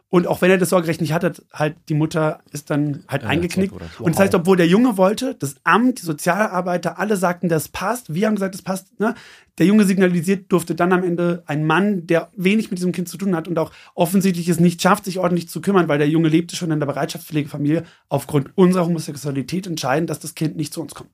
[0.09, 3.73] Und auch wenn er das Sorgerecht nicht hatte, halt die Mutter ist dann halt eingeknickt.
[3.73, 7.67] Gott, Und das heißt, obwohl der Junge wollte, das Amt, die Sozialarbeiter, alle sagten, das
[7.67, 8.13] passt.
[8.13, 8.97] Wir haben gesagt, das passt.
[9.01, 9.15] Ne?
[9.57, 13.17] Der Junge signalisiert, durfte dann am Ende ein Mann, der wenig mit diesem Kind zu
[13.17, 16.29] tun hat und auch offensichtlich es nicht schafft, sich ordentlich zu kümmern, weil der Junge
[16.29, 20.95] lebte schon in der Bereitschaftspflegefamilie, aufgrund unserer Homosexualität entscheiden, dass das Kind nicht zu uns
[20.95, 21.09] kommt.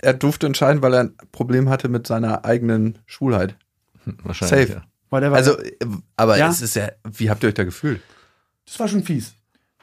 [0.00, 3.56] Er durfte entscheiden, weil er ein Problem hatte mit seiner eigenen Schwulheit.
[4.22, 4.68] Wahrscheinlich.
[4.68, 4.82] Safe.
[5.12, 5.32] Ja.
[5.32, 5.74] Also, äh,
[6.16, 6.48] aber Ja.
[6.48, 8.00] es ist ja, wie habt ihr euch da gefühlt?
[8.70, 9.34] Das war schon fies.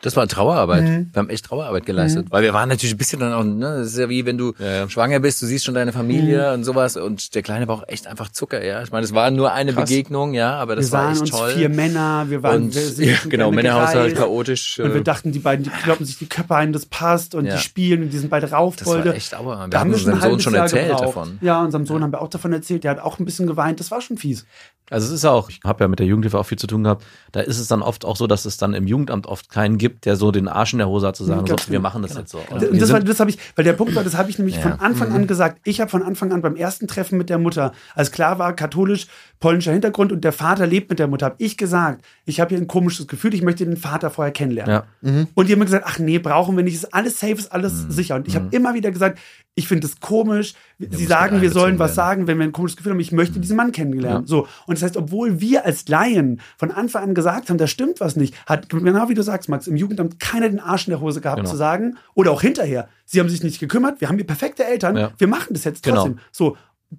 [0.03, 0.83] Das war Trauerarbeit.
[0.83, 2.27] Wir haben echt Trauerarbeit geleistet.
[2.29, 4.53] Weil wir waren natürlich ein bisschen dann auch, ne, das ist ja wie wenn du
[4.89, 8.05] schwanger bist, du siehst schon deine Familie und sowas und der Kleine war auch echt
[8.07, 8.83] einfach Zucker, ja.
[8.83, 11.29] Ich meine, es war nur eine Begegnung, ja, aber das wir war waren echt uns
[11.31, 11.51] toll.
[11.51, 14.79] vier Männer, wir waren und, wir ja, genau, Männerhaushalt chaotisch.
[14.79, 17.45] Und wir äh, dachten, die beiden, die kloppen sich die Köpfe ein, das passt und
[17.45, 17.55] Ja.
[17.55, 19.13] die spielen und die sind beide das war Raufbolde.
[19.15, 19.65] echt aua.
[19.65, 21.03] Wir Da haben wir unserem ein Sohn schon Jahr erzählt gebraucht.
[21.05, 21.37] davon.
[21.41, 22.83] Ja, unserem Sohn haben wir auch davon erzählt.
[22.83, 23.79] Der hat auch ein bisschen geweint.
[23.79, 24.45] Das war schon fies.
[24.89, 27.03] Also es ist auch, ich habe ja mit der Jugendhilfe auch viel zu tun gehabt,
[27.33, 29.86] da ist es dann oft auch so, dass es dann im Jugendamt oft keinen gibt,
[29.89, 31.81] der so den Arsch in der Hose hat zu sagen, so, wir genau.
[31.81, 32.39] machen das jetzt so.
[32.49, 34.61] Und das, sind- das habe ich, weil der Punkt war, das habe ich nämlich Ja.
[34.63, 35.15] von Anfang Mhm.
[35.15, 35.59] an gesagt.
[35.63, 39.07] Ich habe von Anfang an beim ersten Treffen mit der Mutter, als klar war, katholisch,
[39.39, 42.57] polnischer Hintergrund und der Vater lebt mit der Mutter, habe ich gesagt, ich habe hier
[42.57, 44.83] ein komisches Gefühl, ich möchte den Vater vorher kennenlernen.
[45.03, 45.25] Ja.
[45.35, 47.85] Und die haben mir gesagt, ach nee, brauchen wir nicht, ist alles safe, ist alles
[47.85, 47.91] Mhm.
[47.91, 48.15] sicher.
[48.15, 49.19] Und ich habe immer wieder gesagt,
[49.53, 51.95] ich finde es komisch, sie muss sagen, wir sollen was werden.
[51.95, 54.27] sagen, wenn wir ein komisches Gefühl haben, ich möchte diesen Mann kennenlernen.
[54.27, 54.47] So.
[54.67, 58.15] Und das heißt, obwohl wir als Laien von Anfang an gesagt haben, da stimmt was
[58.15, 61.21] nicht, hat, genau wie du sagst, Max, im Jugendamt keiner den Arsch in der Hose
[61.21, 61.49] gehabt Genau.
[61.49, 64.95] zu sagen, oder auch hinterher, sie haben sich nicht gekümmert, wir haben hier perfekte Eltern,
[64.95, 65.11] Ja.
[65.17, 65.97] wir machen das jetzt Genau.
[66.03, 66.19] trotzdem.
[66.31, 66.55] So,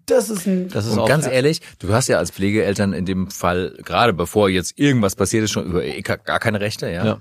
[0.07, 3.05] das ist ein, das ist Und auch ganz ehrlich, du hast ja als Pflegeeltern in
[3.07, 6.91] dem Fall, gerade bevor jetzt irgendwas passiert ist, schon über eh gar gar keine Rechte,
[6.91, 7.05] ja.
[7.05, 7.19] Ja.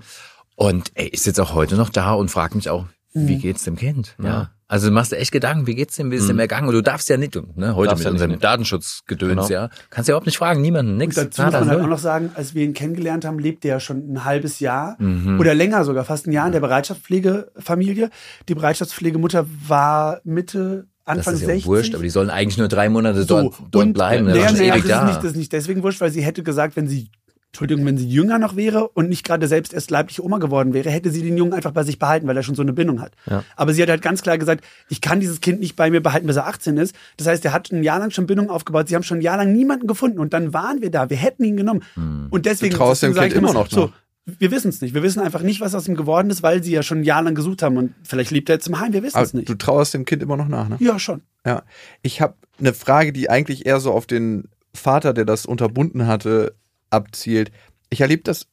[0.54, 3.40] Und ey, ist jetzt auch heute noch da und fragt mich auch, wie Mhm.
[3.40, 4.14] geht's dem Kind?
[4.22, 4.50] Ja.
[4.70, 6.68] Also du machst dir echt Gedanken, wie geht's dem, wie ist dem ergangen?
[6.68, 8.38] Und du darfst ja nicht, ne, heute Darfst mit ja unserem.
[8.38, 9.48] Datenschutzgedöns, Genau.
[9.48, 11.14] ja, kannst ja überhaupt nicht fragen, niemanden, nix.
[11.16, 13.80] Dazu Nada, muss man halt auch noch sagen, als wir ihn kennengelernt haben, lebte er
[13.80, 15.40] schon ein halbes Jahr Mhm.
[15.40, 18.10] oder länger sogar, fast ein Jahr in der Bereitschaftspflegefamilie.
[18.48, 21.66] Die Bereitschaftspflegemutter war Mitte, das Anfang ist ja 60.
[21.66, 24.26] wurscht, aber die sollen eigentlich nur drei Monate dort, so, dort und, bleiben.
[24.26, 24.42] Naja, ne?
[24.42, 25.04] Das ist ewig das, ist da.
[25.06, 27.10] nicht, das ist nicht deswegen wurscht, weil sie hätte gesagt, wenn sie,
[27.48, 30.90] Entschuldigung, wenn sie jünger noch wäre und nicht gerade selbst erst leibliche Oma geworden wäre,
[30.90, 33.12] hätte sie den Jungen einfach bei sich behalten, weil er schon so eine Bindung hat.
[33.28, 33.42] Ja.
[33.56, 36.26] Aber sie hat halt ganz klar gesagt, ich kann dieses Kind nicht bei mir behalten,
[36.26, 36.94] bis er 18 ist.
[37.16, 38.88] Das heißt, er hat ein Jahr lang schon Bindung aufgebaut.
[38.88, 41.08] Sie haben schon ein Jahr lang niemanden gefunden und dann waren wir da.
[41.08, 41.82] Wir hätten ihn genommen.
[41.94, 42.26] Hm.
[42.30, 43.90] Und deswegen Du traust dem Kind immer noch so.
[44.38, 44.94] Wir wissen es nicht.
[44.94, 47.22] Wir wissen einfach nicht, was aus ihm geworden ist, weil sie ja schon ein Jahr
[47.22, 48.92] lang gesucht haben und vielleicht lebt er jetzt im Heim.
[48.92, 49.48] Wir wissen es nicht.
[49.48, 50.76] du trauerst dem Kind immer noch nach, ne?
[50.80, 51.22] ja, schon.
[51.46, 51.62] Ja.
[52.02, 56.54] Ich habe eine Frage, die eigentlich eher so auf den Vater, der das unterbunden hatte,
[56.90, 57.50] abzielt.
[57.90, 58.46] Ich erlebe das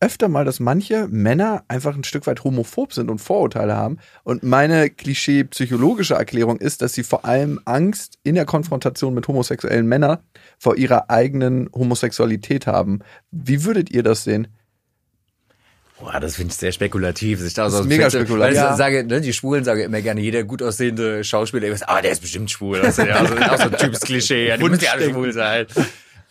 [0.00, 3.98] öfter mal, dass manche Männer einfach ein Stück weit homophob sind und Vorurteile haben.
[4.24, 9.86] Und meine klischee-psychologische Erklärung ist, dass sie vor allem Angst in der Konfrontation mit homosexuellen
[9.86, 10.18] Männern
[10.58, 12.98] vor ihrer eigenen Homosexualität haben.
[13.30, 14.48] Wie würdet ihr das sehen?
[16.02, 17.44] Boah, das finde ich sehr spekulativ.
[17.46, 18.56] Ich da Das so ist mega Fenster- spekulativ.
[18.58, 18.76] Weil ich Ja.
[18.76, 22.20] sage, ne, die Schwulen sagen immer gerne, jeder gut aussehende Schauspieler, irgendwas, ah, der ist
[22.22, 22.80] bestimmt schwul.
[22.80, 24.48] Das ist ja auch so, auch so ein typisches Klischee.
[24.48, 25.66] Ja, die müssen ja alle schwul sein.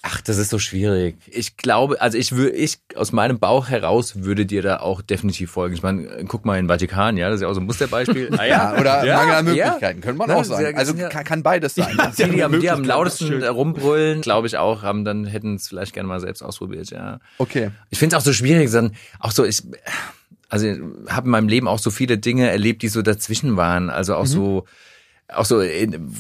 [0.04, 1.16] Ach, das ist so schwierig.
[1.28, 5.52] Ich glaube, also ich würde, ich aus meinem Bauch heraus würde dir da auch definitiv
[5.52, 5.76] folgen.
[5.76, 8.30] Ich meine, guck mal in Vatikan, ja, das ist ja auch so ein Musterbeispiel.
[8.38, 9.66] Ah, Ja, oder Ja, Mangel an ja.
[9.66, 10.76] Möglichkeiten, könnte man auch sagen.
[10.76, 11.08] Also ja.
[11.10, 11.96] kann, kann beides sein.
[12.18, 15.94] Die, die, am, die am lautesten rumbrüllen, glaube ich auch, haben dann hätten es vielleicht
[15.94, 17.20] gerne mal selbst ausprobiert, ja.
[17.38, 17.70] Okay.
[17.92, 19.62] Ich finde es auch so schwierig, dann auch so ich
[20.50, 20.66] also
[21.10, 24.20] habe in meinem Leben auch so viele Dinge erlebt, die so dazwischen waren, also Mhm.
[24.20, 24.66] auch so
[25.34, 26.12] auch so, in,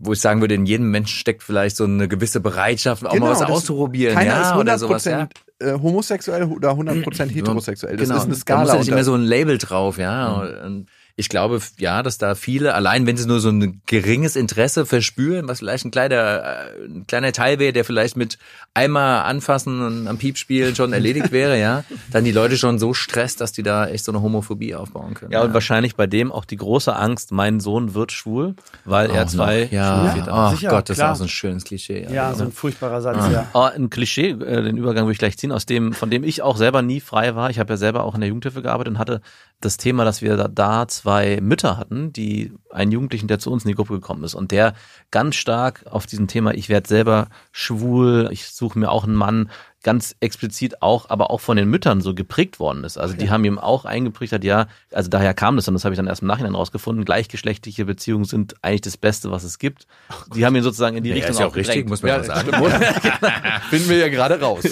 [0.00, 3.30] wo ich sagen würde, in jedem Menschen steckt vielleicht so eine gewisse Bereitschaft, auch mal
[3.30, 5.04] was Genau, auszuprobieren, Keiner ja, ist oder sowas.
[5.04, 5.28] Ja.
[5.60, 7.96] 100% äh, homosexuell oder 100% heterosexuell.
[7.96, 8.18] Das genau.
[8.20, 8.60] ist eine Da Skala.
[8.62, 10.28] muss ja nicht da- so ein Label drauf, ja.
[10.64, 10.86] Und
[11.18, 15.48] ich glaube, ja, dass da viele, allein wenn sie nur so ein geringes Interesse verspüren,
[15.48, 18.38] was vielleicht ein kleiner, äh, ein kleiner Teil wäre, der vielleicht mit
[18.72, 22.94] einmal anfassen und am Piep spielen schon erledigt wäre, ja, dann die Leute schon so
[22.94, 25.32] stresst, dass die da echt so eine Homophobie aufbauen können.
[25.32, 28.54] Ja, und wahrscheinlich bei dem auch die große Angst, mein Sohn wird schwul,
[28.84, 29.72] weil er Auch zwei noch.
[29.72, 30.52] ja, Schulväter hat.
[30.52, 31.10] oh sicher, Gott, das klar.
[31.10, 32.06] ist auch so ein schönes Klischee.
[32.08, 33.48] Ja, so ein furchtbarer Satz, ja.
[33.54, 36.42] Oh, ein Klischee, äh, den Übergang würde ich gleich ziehen, aus dem, von dem ich
[36.42, 37.50] auch selber nie frei war.
[37.50, 39.20] Ich habe ja selber auch in der Jugendhilfe gearbeitet und hatte
[39.60, 41.07] das Thema, dass wir da, da zwei
[41.40, 44.74] Mütter hatten, die einen Jugendlichen, der zu uns in die Gruppe gekommen ist und der
[45.10, 49.50] ganz stark auf diesem Thema, ich werde selber schwul, ich suche mir auch einen Mann,
[49.84, 52.98] ganz explizit auch, aber auch von den Müttern so geprägt worden ist.
[52.98, 55.96] Also die haben ihm auch eingeprägt, ja, also daher kam das und das habe ich
[55.96, 59.86] dann erst im Nachhinein rausgefunden, gleichgeschlechtliche Beziehungen sind eigentlich das Beste, was es gibt.
[60.34, 61.90] Die haben ihn sozusagen in die Ja, Richtung ist ja auch richtig, gedrängt.
[61.90, 62.50] muss man Ja, auch sagen.
[63.70, 64.64] Finden wir ja gerade raus.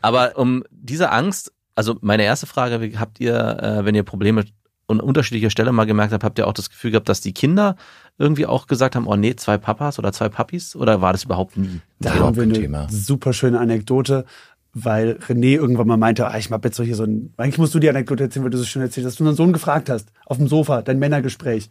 [0.00, 4.44] Aber um diese Angst, also meine erste Frage, habt ihr, äh, wenn ihr Probleme
[4.88, 7.76] an unterschiedlicher Stelle mal gemerkt habt, habt ihr auch das Gefühl gehabt, dass die Kinder
[8.18, 10.76] irgendwie auch gesagt haben, oh nee, zwei Papas oder zwei Papis?
[10.76, 11.80] Oder war das überhaupt nie?
[11.98, 12.86] Da Überhaupt haben wir eine Thema.
[12.88, 14.24] super schöne Anekdote,
[14.72, 17.74] weil René irgendwann mal meinte, ah, ich mach jetzt so hier so ein, eigentlich musst
[17.74, 19.88] du die Anekdote erzählen, weil du so schön erzählt hast, dass du unseren Sohn gefragt
[19.90, 21.70] hast, auf dem Sofa, dein Männergespräch.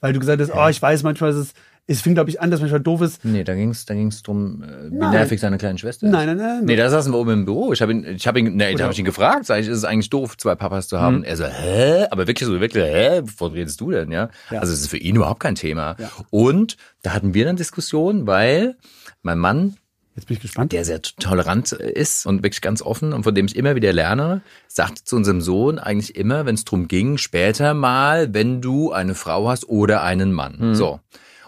[0.00, 1.52] Weil du gesagt hast, oh, ich weiß, manchmal ist es,
[1.88, 3.24] es fing, glaube ich, an, dass manchmal doof ist.
[3.24, 5.12] Nee, da ging's, da ging's drum, äh, wie Nein.
[5.12, 6.12] nervig seine kleine Schwester ist.
[6.12, 6.64] Nein, nein, nein.
[6.64, 7.72] Nee, da saßen wir oben im Büro.
[7.72, 9.46] Ich habe ihn, ich habe ihn, nee, da habe ich ihn gefragt.
[9.46, 11.22] Sag ich, ist es eigentlich doof, zwei Papas zu haben?
[11.22, 12.06] Er so, hä?
[12.10, 13.20] Aber wirklich so, wirklich, hä?
[13.22, 14.30] Wovon redest du denn, ja?
[14.50, 14.60] Ja.
[14.60, 15.94] Also es ist für ihn überhaupt kein Thema.
[15.98, 16.10] Ja.
[16.30, 18.76] Und da hatten wir dann Diskussion, weil
[19.22, 19.76] mein Mann
[20.16, 20.72] Jetzt bin ich gespannt.
[20.72, 24.40] der sehr tolerant ist und wirklich ganz offen und von dem ich immer wieder lerne,
[24.66, 29.14] sagte zu unserem Sohn eigentlich immer, wenn es drum ging, später mal, wenn du eine
[29.14, 30.74] Frau hast oder einen Mann.
[30.74, 31.00] So.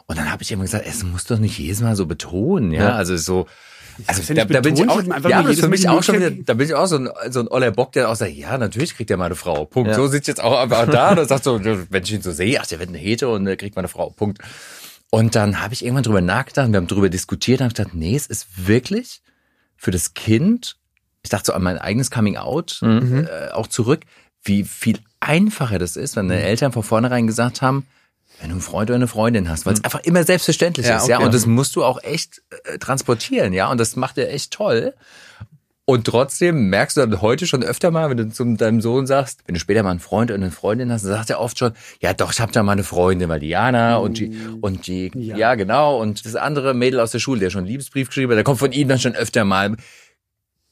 [0.09, 2.83] Und dann habe ich immer gesagt, es muss doch nicht jedes Mal so betonen, ja,
[2.83, 2.95] Ja.
[2.97, 3.47] also so.
[4.07, 6.67] Also da, da bin ich auch, ich ja, für mich auch schon wieder, da bin
[6.69, 9.17] ich auch so ein, so ein Oller Bock, der auch sagt, ja, natürlich kriegt er
[9.17, 9.91] mal eine Frau, Punkt.
[9.91, 9.97] Ja.
[9.97, 12.67] So sitzt jetzt auch einfach da und sagt so, wenn ich ihn so sehe, ach,
[12.67, 14.39] der wird eine Hete und der kriegt mal eine Frau, Punkt.
[15.11, 17.95] Und dann habe ich irgendwann drüber nachgedacht, und wir haben drüber diskutiert, und habe gedacht,
[17.95, 19.21] nee, es ist wirklich
[19.77, 20.77] für das Kind,
[21.25, 23.27] ich dachte so an mein eigenes Coming Out Mhm.
[23.29, 24.03] äh, auch zurück,
[24.45, 26.31] wie viel einfacher das ist, wenn Mhm.
[26.31, 27.85] deine Eltern von vornherein gesagt haben,
[28.41, 31.09] wenn du einen Freund oder eine Freundin hast, weil es einfach immer selbstverständlich Ja, ist,
[31.09, 31.25] ja, okay.
[31.27, 34.95] und das musst du auch echt äh, transportieren, ja, und das macht er echt toll.
[35.85, 39.41] Und trotzdem merkst du dann heute schon öfter mal, wenn du zu deinem Sohn sagst,
[39.47, 41.73] wenn du später mal einen Freund oder eine Freundin hast, dann sagt er oft schon,
[42.03, 45.55] ja doch, ich habe da mal eine Freundin, weil Diana und die, und die, ja.
[45.55, 48.45] genau, und das andere Mädel aus der Schule, der schon einen Liebesbrief geschrieben hat, der
[48.45, 49.77] kommt von ihm dann schon öfter mal.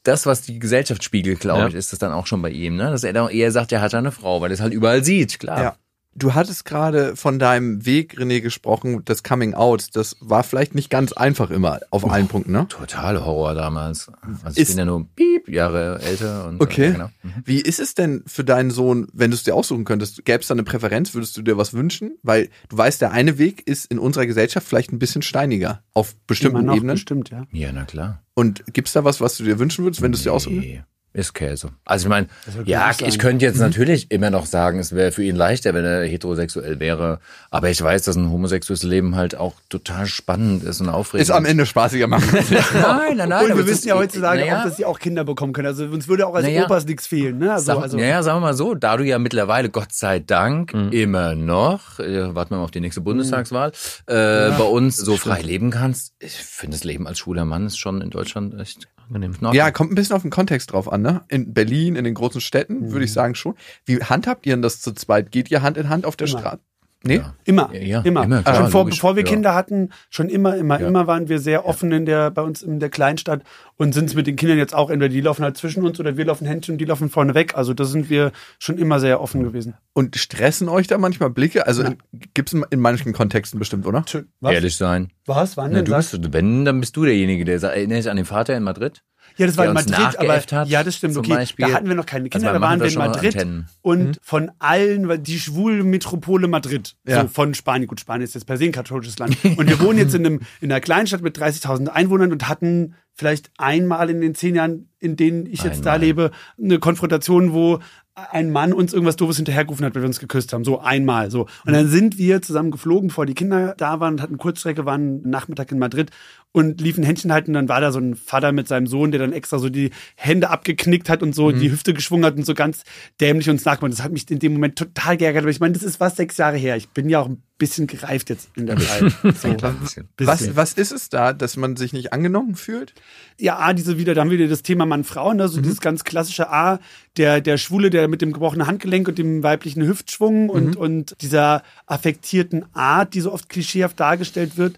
[0.03, 1.67] Das, was die Gesellschaft spiegelt, glaube Ja.
[1.67, 2.91] ich, ist das dann auch schon bei ihm, ne?
[2.91, 5.03] Dass er dann eher sagt, er hat da eine Frau, weil er es halt überall
[5.03, 5.61] sieht, klar.
[5.63, 5.75] Ja.
[6.19, 9.89] Du hattest gerade von deinem Weg, René, gesprochen, das Coming Out.
[9.95, 12.65] Das war vielleicht nicht ganz einfach immer auf allen Punkten, ne?
[12.69, 14.09] Total Horror damals.
[14.43, 16.87] Also ich Ist- bin ja nur piep Jahre älter und Okay.
[16.87, 17.09] Äh, genau.
[17.21, 17.33] Mhm.
[17.45, 20.25] Wie ist es denn für deinen Sohn, wenn du es dir aussuchen könntest?
[20.25, 21.13] Gäbe es da eine Präferenz?
[21.13, 22.17] Würdest du dir was wünschen?
[22.23, 26.13] Weil du weißt, der eine Weg ist in unserer Gesellschaft vielleicht ein bisschen steiniger auf
[26.13, 26.95] Immer bestimmten noch Ebenen.
[26.95, 27.43] bestimmt, ja.
[27.51, 28.23] Ja, na klar.
[28.33, 30.83] Und gibt's da was, was du dir wünschen würdest, wenn du es dir aussuchen Nee,
[31.17, 31.71] ist Käse.
[31.83, 32.27] Also ich meine,
[32.65, 36.05] ja, ich könnte jetzt natürlich immer noch sagen, es wäre für ihn leichter, wenn er
[36.05, 37.19] heterosexuell wäre.
[37.49, 41.23] Aber ich weiß, dass ein homosexuelles Leben halt auch total spannend ist und aufregend.
[41.27, 42.29] Ist am Ende spaßiger machen.
[42.73, 43.51] Nein, nein, nein.
[43.51, 45.67] Und wir wissen ja heutzutage naja, auch, dass sie auch Kinder bekommen können.
[45.67, 46.65] Also uns würde auch als Naja.
[46.65, 47.39] Opas nichts fehlen.
[47.39, 47.51] Ne?
[47.51, 50.73] Also, Sag, also, naja, sagen wir mal so, da du ja mittlerweile, Gott sei Dank,
[50.73, 50.91] Mhm.
[50.91, 53.71] immer noch, äh, warten wir mal auf die nächste Bundestagswahl,
[54.05, 54.13] äh,
[54.51, 58.01] bei uns so frei leben kannst, ich finde das Leben als schwuler Mann ist schon
[58.01, 59.35] in Deutschland echt Angenehm.
[59.53, 61.23] Ja, kommt ein bisschen auf den Kontext drauf an, ne?
[61.29, 63.55] In Berlin, in den großen Städten, würde ich sagen schon.
[63.85, 65.31] Wie handhabt ihr denn das zu zweit?
[65.31, 66.27] Geht ihr Hand in Hand auf der.
[66.27, 66.59] Straße?
[67.03, 67.17] Nee?
[67.17, 67.33] Ja.
[67.45, 68.23] Immer, Ja, ja, immer.
[68.23, 68.95] immer, klar, schon vor, logisch.
[68.95, 69.29] bevor wir Ja.
[69.29, 70.87] Kinder hatten, schon immer, immer, Ja.
[70.87, 73.43] immer waren wir sehr offen in der, bei uns in der Kleinstadt
[73.77, 76.17] und sind es mit den Kindern jetzt auch, entweder die laufen halt zwischen uns oder
[76.17, 77.55] wir laufen Händchen und die laufen vorne weg.
[77.55, 79.75] Also da sind wir schon immer sehr offen gewesen.
[79.93, 81.67] Und stressen euch da manchmal Blicke?
[81.67, 81.97] Also in,
[82.33, 84.03] gibt's in, in manchen Kontexten bestimmt, oder?
[84.41, 84.53] Was?
[84.53, 85.09] Ehrlich sein.
[85.27, 85.55] Was?
[85.55, 85.85] Wann Na, denn?
[85.85, 88.63] du bist, wenn, dann bist du derjenige, der sagt, erinnerst dich an den Vater in
[88.63, 89.03] Madrid?
[89.37, 91.15] Ja, das war in Madrid, aber hat, ja, das stimmt.
[91.17, 91.67] Okay, Beispiel.
[91.67, 93.67] da hatten wir noch keine Kinder, Also da waren wir in da Madrid Antennen.
[93.81, 97.21] und von allen, die schwule Metropole Madrid, Ja.
[97.21, 97.87] so von Spanien.
[97.87, 99.37] Gut, Spanien ist jetzt per se ein katholisches Land.
[99.43, 103.49] Und wir wohnen jetzt in einem in einer Kleinstadt mit 30.000 Einwohnern und hatten vielleicht
[103.57, 106.07] einmal in den zehn Jahren, in denen ich jetzt da Einmal.
[106.07, 107.79] lebe, eine Konfrontation, wo
[108.17, 110.63] ein Mann uns irgendwas Doofes hinterhergerufen hat, weil wir uns geküsst haben.
[110.63, 111.29] So einmal.
[111.29, 111.41] So.
[111.65, 115.21] Und dann sind wir zusammen geflogen, bevor die Kinder da waren und hatten Kurzstrecke, waren
[115.21, 116.09] Nachmittag in Madrid
[116.51, 117.51] und liefen Händchen halten.
[117.51, 119.91] Und dann war da so ein Vater mit seinem Sohn, der dann extra so die
[120.15, 122.83] Hände abgeknickt hat und so die Hüfte geschwungen hat und so ganz
[123.21, 123.93] dämlich uns nachgemacht.
[123.93, 125.43] Das hat mich in dem Moment total geärgert.
[125.43, 126.75] Aber ich meine, das ist was sechs Jahre her.
[126.75, 129.11] Ich bin ja auch ein bisschen gereift jetzt in der Zeit.
[129.35, 129.49] So.
[129.49, 130.07] Ein bisschen.
[130.19, 132.93] Was, was ist es da, dass man sich nicht angenommen fühlt?
[133.39, 135.47] Ja, A, diese wieder, da haben wir wieder das Thema Mann-Frau, ne?
[135.47, 136.79] so dieses ganz klassische A,
[137.17, 141.63] der, der Schwule, der mit dem gebrochenen Handgelenk und dem weiblichen Hüftschwung und, und dieser
[141.85, 144.77] affektierten Art, die so oft klischeehaft dargestellt wird.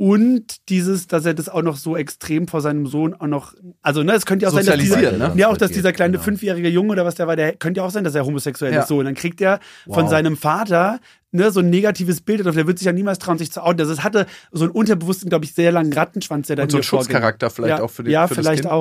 [0.00, 4.02] Und dieses, dass er das auch noch so extrem vor seinem Sohn auch noch, also
[4.02, 5.34] ne, es könnte ja auch sein, dass dieser, ne?
[5.36, 6.24] ja auch, dass dieser kleine Genau.
[6.24, 8.80] fünfjährige Junge oder was der war, der könnte ja auch sein, dass er homosexuell Ja.
[8.80, 8.88] ist.
[8.88, 10.10] So, und dann kriegt er von Wow.
[10.10, 11.00] seinem Vater
[11.32, 12.54] ne, so ein negatives Bild drauf.
[12.54, 13.78] Der wird sich ja niemals trauen, sich zu outen.
[13.80, 16.78] Also es hatte so einen unterbewussten, glaube ich, sehr langen Rattenschwanz, der da Und so
[16.78, 17.06] in ein mir vorging.
[17.08, 18.72] Schutzcharakter vielleicht ja, auch für den Ja, für vielleicht kind?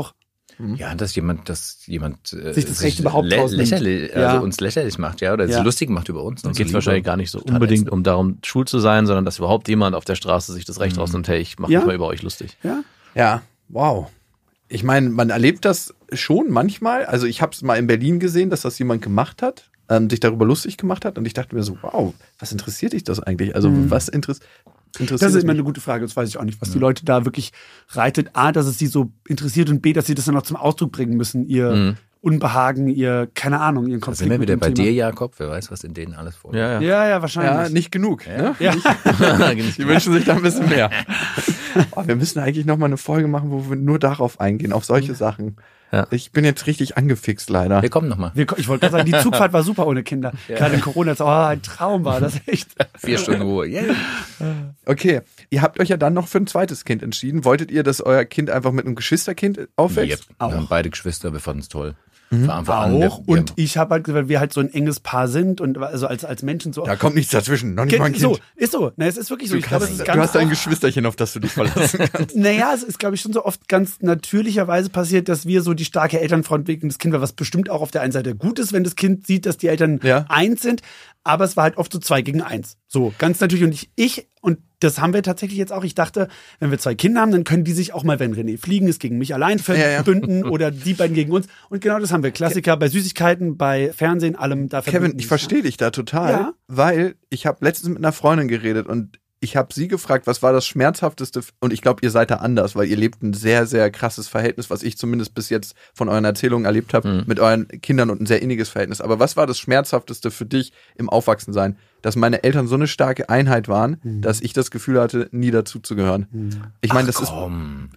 [0.59, 0.77] Auch.
[0.77, 3.61] Ja, dass jemand, dass jemand äh, Sich das Recht überhaupt rausnimmt.
[3.69, 4.27] lächerlich, Ja.
[4.29, 5.55] also uns lächerlich macht, ja, oder Ja.
[5.57, 6.41] sich lustig macht über uns.
[6.41, 7.91] Dann geht es wahrscheinlich gar nicht so unbedingt ätzend.
[7.91, 10.97] um darum, schwul zu sein, sondern dass überhaupt jemand auf der Straße sich das Recht
[10.97, 11.79] rausnimmt, hey, ich mache Ja.
[11.79, 12.57] mich mal über euch lustig.
[12.63, 12.83] Ja.
[13.15, 14.07] Ja, wow.
[14.67, 17.05] Ich meine, man erlebt das schon manchmal.
[17.05, 20.19] Also ich habe es mal in Berlin gesehen, dass das jemand gemacht hat, ähm, sich
[20.19, 21.17] darüber lustig gemacht hat.
[21.17, 23.55] Und ich dachte mir so, wow, was interessiert dich das eigentlich?
[23.55, 24.39] Also was interess
[24.97, 27.05] interessiert Das ist immer eine gute Frage, das weiß ich auch nicht, was die Leute
[27.05, 27.51] da wirklich
[27.89, 28.29] reitet.
[28.33, 30.91] A, dass es sie so interessiert und B, dass sie das dann noch zum Ausdruck
[30.91, 34.29] bringen müssen, ihr Unbehagen, ihr, keine Ahnung, ihren Da Konflikt.
[34.29, 34.87] sind wir wieder bei Thema.
[34.87, 35.35] dir, Jakob.
[35.37, 36.59] Wer weiß, was in denen alles vorgeht.
[36.59, 36.79] Ja, ja.
[36.81, 37.71] Ja, ja, Ja, wahrscheinlich.
[37.71, 38.27] nicht genug.
[38.27, 38.55] Ne?
[38.59, 38.71] Ja.
[39.77, 40.89] Die wünschen sich da ein bisschen mehr.
[41.95, 44.85] Oh, wir müssen eigentlich noch mal eine Folge machen, wo wir nur darauf eingehen, auf
[44.85, 45.57] solche Sachen.
[45.91, 46.05] Ja.
[46.11, 47.81] Ich bin jetzt richtig angefixt, leider.
[47.81, 48.31] Wir kommen nochmal.
[48.35, 50.33] Ich wollte gerade sagen, die Zugfahrt war super ohne Kinder.
[50.47, 52.69] Gerade in Corona, oh, ein Traum war das echt.
[52.95, 53.65] Vier Stunden Ruhe.
[53.65, 53.95] Yeah.
[54.85, 57.43] Okay, ihr habt euch ja dann noch für ein zweites Kind entschieden.
[57.43, 60.29] Wolltet ihr, dass euer Kind einfach mit einem Geschwisterkind aufwächst?
[60.29, 60.51] Yep.
[60.51, 61.95] Wir haben beide Geschwister, wir fanden es toll.
[62.29, 63.03] Von Anfang an.
[63.03, 63.21] Auch.
[63.25, 66.05] wir- Und ich habe halt, weil wir halt so ein enges Paar sind und also
[66.07, 66.83] als, als Menschen so.
[66.83, 68.21] Da kommt nichts dazwischen, noch nicht mal ein Kind.
[68.21, 68.91] so, ist so.
[68.97, 69.55] Na, es ist wirklich so.
[69.55, 71.99] Du, Ich glaube, es ist du ganz hast ein Geschwisterchen, auf das du dich verlassen
[72.13, 72.35] kannst.
[72.35, 75.85] Naja, es ist, glaube ich, schon so oft ganz natürlicherweise passiert, dass wir so die
[75.85, 78.83] starke Elternfront wegen des Kindes, was bestimmt auch auf der einen Seite gut ist, wenn
[78.83, 80.25] das Kind sieht, dass die Eltern Ja.
[80.29, 80.81] eins sind.
[81.23, 82.77] Aber es war halt oft so zwei gegen eins.
[82.87, 83.63] So, ganz natürlich.
[83.65, 85.83] Und ich, ich, und das haben wir tatsächlich jetzt auch.
[85.83, 86.27] Ich dachte,
[86.59, 88.99] wenn wir zwei Kinder haben, dann können die sich auch mal, wenn René fliegen ist,
[88.99, 90.03] gegen mich allein Ja, ja.
[90.03, 91.47] verbünden oder die beiden gegen uns.
[91.69, 92.31] Und genau das haben wir.
[92.31, 94.69] Klassiker bei Süßigkeiten, bei Fernsehen, allem.
[94.69, 96.53] Da Kevin, verbünden ich sich, verstehe dich da total, Ja.
[96.67, 100.51] weil ich habe letztens mit einer Freundin geredet und ich habe sie gefragt, was war
[100.51, 103.89] das schmerzhafteste und ich glaube, ihr seid da anders, weil ihr lebt ein sehr sehr
[103.89, 108.09] krasses Verhältnis, was ich zumindest bis jetzt von euren Erzählungen erlebt habe mit euren Kindern
[108.09, 108.99] und ein sehr inniges Verhältnis.
[108.99, 113.29] Aber was war das schmerzhafteste für dich im Aufwachsensein, dass meine Eltern so eine starke
[113.29, 114.21] Einheit waren, Mhm.
[114.21, 116.27] dass ich das Gefühl hatte, nie dazu zu gehören.
[116.81, 117.31] Ich meine, das ist,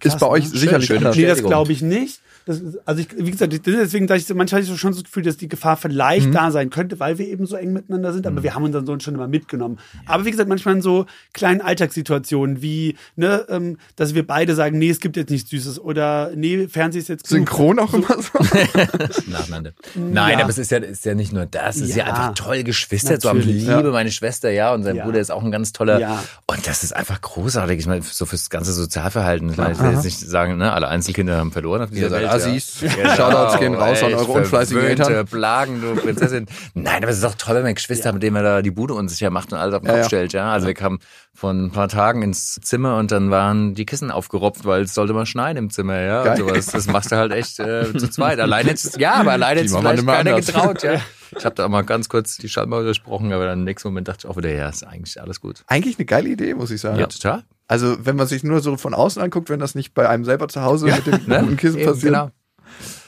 [0.03, 0.57] ist bei euch ne?
[0.59, 1.05] sicherlich Schön, schön.
[1.07, 1.15] anders.
[1.17, 2.21] Nee, das glaube ich nicht.
[2.45, 5.23] Das also ich, wie gesagt, deswegen sage ich, manchmal habe ich so schon das Gefühl,
[5.23, 8.43] dass die Gefahr vielleicht da sein könnte, weil wir eben so eng miteinander sind, aber
[8.43, 9.79] wir haben unseren Sohn schon immer mitgenommen.
[10.05, 14.77] Aber wie gesagt, manchmal in so kleinen Alltagssituationen wie, ne, ähm, dass wir beide sagen,
[14.77, 17.47] nee, es gibt jetzt nichts Süßes oder nee, Fernseh ist jetzt genug.
[17.47, 18.37] Synchron auch immer so.
[19.31, 19.71] Nacheinander.
[19.95, 20.43] Nein, Ja.
[20.43, 22.13] aber es ist ja, ist ja nicht nur das, es ist ja Ja.
[22.13, 23.39] einfach toll, Geschwister zu haben.
[23.39, 23.92] Liebe Ja.
[23.93, 25.05] Meine Schwester, ja, und sein Ja.
[25.05, 25.99] Bruder ist auch ein ganz toller.
[25.99, 26.23] Ja.
[26.47, 27.79] Und das ist einfach großartig.
[27.79, 29.49] Ich meine, so fürs ganze Sozialverhalten.
[29.51, 32.27] Ich meine, Ich will jetzt nicht sagen, ne, alle Einzelkinder haben verloren auf dieser Welt.
[32.29, 32.81] Assis.
[32.81, 33.15] Ja.
[33.15, 35.25] Shoutouts gehen raus an echt eure unfleißigen Eltern.
[35.27, 36.47] Plagen, du Prinzessin.
[36.73, 38.71] Nein, aber es ist doch toll, wenn man Geschwister hat, mit denen man da die
[38.71, 40.07] Bude unsicher macht und alles auf den Ja, Kopf ja.
[40.07, 40.51] stellt, ja.
[40.51, 40.99] Also wir kamen
[41.35, 45.13] von ein paar Tagen ins Zimmer und dann waren die Kissen aufgeropft, weil es sollte
[45.13, 46.23] mal schneien im Zimmer, ja.
[46.23, 46.41] Geil.
[46.43, 46.65] Und sowas.
[46.67, 48.39] Das machst du halt echt äh, zu zweit.
[48.39, 50.45] Alleine hättest ja, aber alleine hättest wir vielleicht keiner anders.
[50.45, 51.01] getraut, ja.
[51.35, 54.27] Ich habe da mal ganz kurz die Schallmauer durchbrochen, aber dann im nächsten Moment dachte
[54.27, 55.63] ich auch wieder, ja, ist eigentlich alles gut.
[55.65, 56.99] Eigentlich eine geile Idee, muss ich sagen.
[56.99, 57.43] Ja, total.
[57.67, 60.47] Also, wenn man sich nur so von außen anguckt, wenn das nicht bei einem selber
[60.47, 62.13] zu Hause mit dem guten Kissen Eben, passiert.
[62.13, 62.29] genau.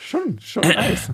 [0.02, 1.12] Schon, schon nice.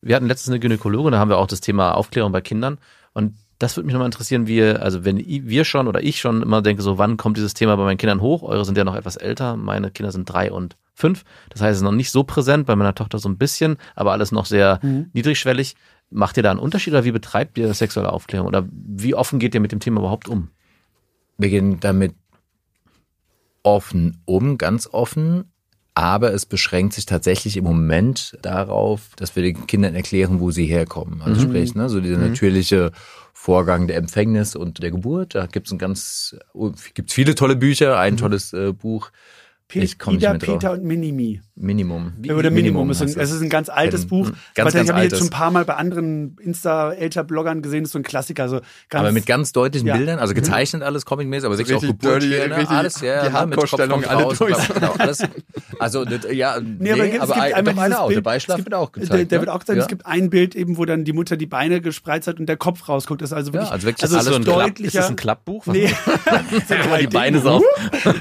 [0.00, 2.78] Wir hatten letztens eine Gynäkologin, da haben wir auch das Thema Aufklärung bei Kindern.
[3.12, 6.62] Und das würde mich nochmal interessieren, wie, also wenn wir schon oder ich schon immer
[6.62, 8.42] denke, so wann kommt dieses Thema bei meinen Kindern hoch?
[8.42, 11.24] Eure sind ja noch etwas älter, meine Kinder sind drei und fünf.
[11.50, 14.12] Das heißt, es ist noch nicht so präsent, bei meiner Tochter so ein bisschen, aber
[14.12, 14.80] alles noch sehr
[15.12, 15.76] niedrigschwellig.
[16.08, 18.48] Macht ihr da einen Unterschied oder wie betreibt ihr sexuelle Aufklärung?
[18.48, 20.48] Oder wie offen geht ihr mit dem Thema überhaupt um?
[21.36, 22.14] Wir gehen damit
[23.62, 25.52] offen um, ganz offen.
[25.94, 30.66] Aber es beschränkt sich tatsächlich im Moment darauf, dass wir den Kindern erklären, wo sie
[30.66, 31.20] herkommen.
[31.22, 32.92] Also sprich, ne, so dieser natürliche
[33.32, 35.34] Vorgang der Empfängnis und der Geburt.
[35.34, 36.36] Da gibt's ein ganz,
[36.94, 37.98] gibt's viele tolle Bücher.
[37.98, 39.10] Ein tolles äh, Buch,
[39.70, 40.58] Pe Ich komm nicht mehr drauf.
[40.58, 41.40] Peter und Minimi.
[41.60, 42.12] Minimum.
[42.34, 42.90] Oder Minimum.
[42.90, 44.26] ist ein, es ist ein ganz altes Ein- Buch.
[44.28, 45.18] aber ganz, das ganz habe ich jetzt altes.
[45.18, 47.82] schon ein paar Mal bei anderen Insta-Älter-Bloggern gesehen.
[47.84, 48.44] Das ist so ein Klassiker.
[48.44, 49.96] Also ganz, Aber mit ganz deutlichen Ja.
[49.96, 53.18] Bildern, also gezeichnet alles, comicmäßig, aber wirklich auch Richtig dirty, Geburtssterne, richtig alles, ja, die
[53.18, 54.68] ne, mit Hardcore-Stellung alle raus, durch.
[54.74, 55.22] Genau, alles.
[55.78, 58.06] Also, ja, nee, Nee, aber es aber gibt ein- einmal doch einer auch.
[58.08, 59.30] Bild, Der Beischlaf es gibt- wird auch Der, gezeigt.
[59.32, 59.46] der ne?
[59.46, 59.76] wird auch gezeigt.
[59.76, 59.82] Ja.
[59.82, 62.56] Es gibt ein Bild eben, wo dann die Mutter die Beine gespreizt hat und der
[62.56, 63.22] Kopf rausguckt.
[63.22, 64.86] Das ist also wirklich, also wirklich also alles es so ist ein deutlicher.
[64.88, 65.66] Ist das ein Klappbuch?
[65.66, 65.90] Nee.
[67.00, 67.62] Die Beine auf.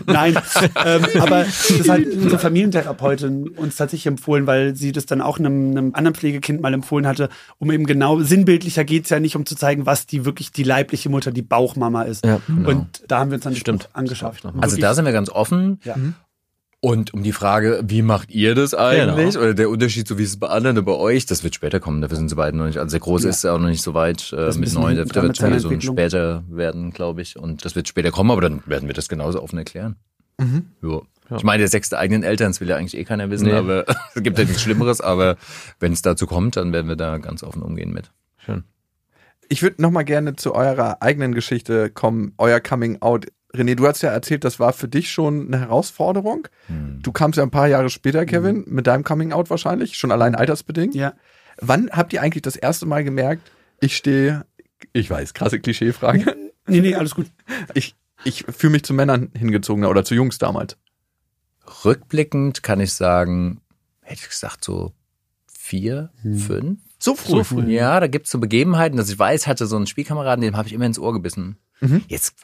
[0.06, 0.38] Nein,
[0.86, 2.38] ähm, aber das hat unsere
[3.30, 7.08] Familientherapeutin uns tatsächlich empfohlen, weil sie das dann auch einem, einem anderen Pflegekind mal empfohlen
[7.08, 10.64] hatte, um eben genau, sinnbildlicher geht's ja nicht, um zu zeigen, was die wirklich die
[10.64, 12.26] leibliche Mutter, die Bauchmama ist.
[12.26, 12.70] Ja, genau.
[12.70, 13.90] Und da haben wir uns dann das Stimmt.
[13.94, 14.46] Angeschafft.
[14.60, 15.80] Also da sind wir ganz offen.
[15.84, 15.96] Ja.
[16.82, 19.34] Und um die Frage, wie macht ihr das eigentlich?
[19.34, 19.44] Genau.
[19.44, 22.00] Oder der Unterschied, so wie es bei anderen und bei euch, das wird später kommen.
[22.02, 22.78] Dafür sind sie beide noch nicht.
[22.78, 23.32] Also der Große Ja.
[23.32, 24.96] ist auch noch nicht so weit äh, mit neun.
[24.96, 27.38] Der, wird schon so ein später werden, glaube ich.
[27.38, 29.98] Und das wird später kommen, aber dann werden wir das genauso offen erklären.
[30.82, 31.02] Ja.
[31.38, 33.54] Ich meine, der sechste eigenen Eltern, das will ja eigentlich eh keiner wissen, Nee.
[33.54, 33.86] aber
[34.16, 35.00] es gibt ja nichts Schlimmeres.
[35.02, 35.38] Aber
[35.80, 38.12] wenn es dazu kommt, dann werden wir da ganz offen umgehen mit.
[38.38, 38.64] Schön.
[39.48, 43.28] Ich würde noch mal gerne zu eurer eigenen Geschichte kommen, euer Coming Out.
[43.56, 46.48] René, du hast ja erzählt, das war für dich schon eine Herausforderung.
[47.02, 50.36] Du kamst ja ein paar Jahre später, Kevin, mit deinem Coming Out wahrscheinlich, schon allein
[50.36, 50.94] altersbedingt.
[50.94, 51.14] Ja.
[51.60, 54.46] Wann habt ihr eigentlich das erste Mal gemerkt, ich stehe,
[54.94, 56.36] ich weiß, krasse Klischeefrage,
[56.68, 57.26] Nee, nee, alles gut.
[57.74, 60.78] ich, ich fühle mich zu Männern hingezogener oder zu Jungs damals.
[61.86, 63.62] Rückblickend kann ich sagen,
[64.02, 64.94] hätte ich gesagt, so
[65.52, 66.80] vier, fünf.
[66.98, 67.72] So früh.
[67.72, 70.74] Ja, da gibt's so Begebenheiten, dass ich weiß, hatte so einen Spielkameraden, dem habe ich
[70.74, 71.58] immer ins Ohr gebissen.
[72.08, 72.36] Jetzt,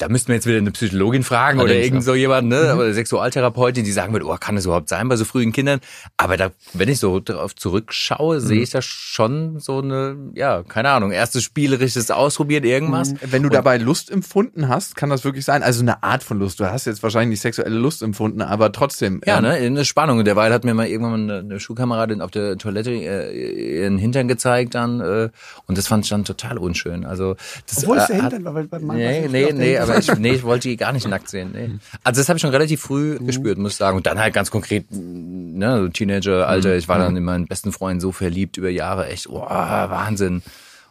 [0.00, 2.92] da müssten wir jetzt wieder eine Psychologin fragen oder Allerdings, irgend so jemand, ne, oder
[2.94, 5.80] Sexualtherapeutin, die sagen würde, oh, kann das überhaupt sein bei so frühen Kindern?
[6.16, 10.90] Aber da, wenn ich so darauf zurückschaue, sehe ich da schon so eine, ja, keine
[10.90, 13.14] Ahnung, erstes spielerisches Ausprobieren, irgendwas.
[13.22, 15.62] Wenn du dabei Lust empfunden hast, kann das wirklich sein.
[15.62, 16.60] Also eine Art von Lust.
[16.60, 19.20] Du hast jetzt wahrscheinlich nicht sexuelle Lust empfunden, aber trotzdem.
[19.26, 20.18] Ja, ähm, ne, eine Spannung.
[20.18, 23.98] Und derweil hat mir mal irgendwann mal eine, eine Schulkameradin auf der Toilette äh, ihren
[23.98, 25.28] Hintern gezeigt dann äh,
[25.66, 27.04] und das fand ich dann total unschön.
[27.04, 27.36] Also
[27.68, 29.76] das Obwohl es äh, der hat- Hintern war, weil Mann Nee, nee, der nee.
[29.90, 31.50] Aber ich, nee, ich wollte die gar nicht nackt sehen.
[31.52, 31.70] Nee.
[32.04, 33.26] Also das habe ich schon relativ früh Mhm.
[33.26, 33.96] gespürt, muss ich sagen.
[33.96, 38.00] Und dann halt ganz konkret ne, so Teenager-Alter, ich war dann in meinen besten Freund
[38.00, 40.42] so verliebt über Jahre, echt, oh, Wahnsinn.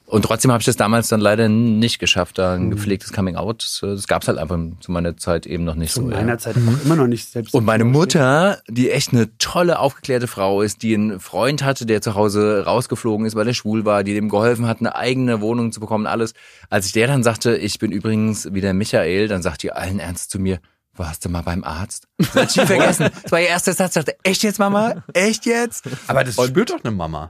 [0.10, 3.80] Und trotzdem habe ich das damals dann leider nicht geschafft, da ein gepflegtes Coming Out.
[3.84, 6.07] Das, gab es halt einfach zu meiner Zeit eben noch nicht Zu so.
[6.07, 6.38] meiner ja.
[6.39, 7.53] Zeit auch immer noch nicht selbst.
[7.53, 12.01] Und meine Mutter, die echt eine tolle, aufgeklärte Frau ist, die einen Freund hatte, der
[12.01, 15.72] zu Hause rausgeflogen ist, weil er schwul war, die dem geholfen hat, eine eigene Wohnung
[15.72, 16.34] zu bekommen, alles.
[16.72, 20.32] Als ich der dann sagte, ich bin übrigens wieder Michael, dann sagt die allen Ernst
[20.32, 20.60] zu mir,
[20.95, 22.07] warst du mal beim Arzt?
[22.18, 23.10] Das hat sie vergessen.
[23.22, 23.95] Das war ihr erster Satz.
[23.95, 25.03] Ich dachte, echt jetzt, Mama?
[25.14, 25.84] Echt jetzt?
[26.07, 27.30] Aber das spürt doch eine Mama.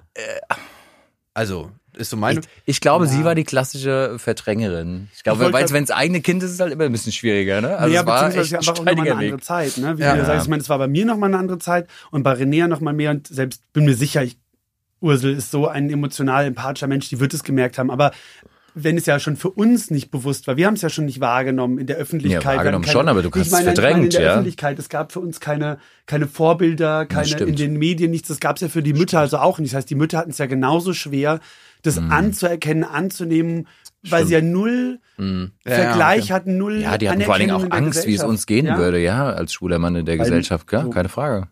[1.33, 2.39] Also, ist so meine.
[2.39, 5.09] Ich, ich glaube, sie war die klassische Verdrängerin.
[5.15, 7.61] Ich glaube, weil wenn es eigene Kind ist, ist es halt immer ein bisschen schwieriger,
[7.61, 7.77] ne?
[7.77, 9.39] Also ja, es war beziehungsweise ein einfach auch nochmal eine andere.
[9.39, 9.77] Zeit.
[9.77, 9.97] Ne?
[9.97, 10.15] Wie Ja.
[10.15, 12.67] du sagst, ich meine, es war bei mir nochmal eine andere Zeit und bei René
[12.67, 14.37] nochmal mehr und selbst bin mir sicher, ich,
[15.01, 17.89] Ursel ist so ein emotional empathischer Mensch, die wird es gemerkt haben.
[17.91, 18.11] Aber
[18.75, 21.19] wenn es ja schon für uns nicht bewusst war, wir haben es ja schon nicht
[21.19, 22.43] wahrgenommen in der Öffentlichkeit.
[22.43, 24.31] Ja, wahrgenommen hatten schon, aber du ich es meine, meine, in verdrängt, der ja.
[24.31, 28.27] Öffentlichkeit, es gab für uns keine, keine Vorbilder, keine in den Medien nichts.
[28.27, 29.73] Das gab es ja für die Mütter also auch nicht.
[29.73, 31.39] Das heißt, die Mütter hatten es ja genauso schwer,
[31.81, 32.11] das Mhm.
[32.11, 33.67] anzuerkennen, anzunehmen,
[34.03, 36.33] weil sie ja null Ja, ja, Vergleich okay.
[36.33, 38.77] hatten, null Ja, die hatten vor allen Dingen auch Angst, wie es uns gehen Ja?
[38.77, 40.89] würde, ja, als schwuler Mann in der Gesellschaft, ja, so.
[40.89, 41.47] keine Frage.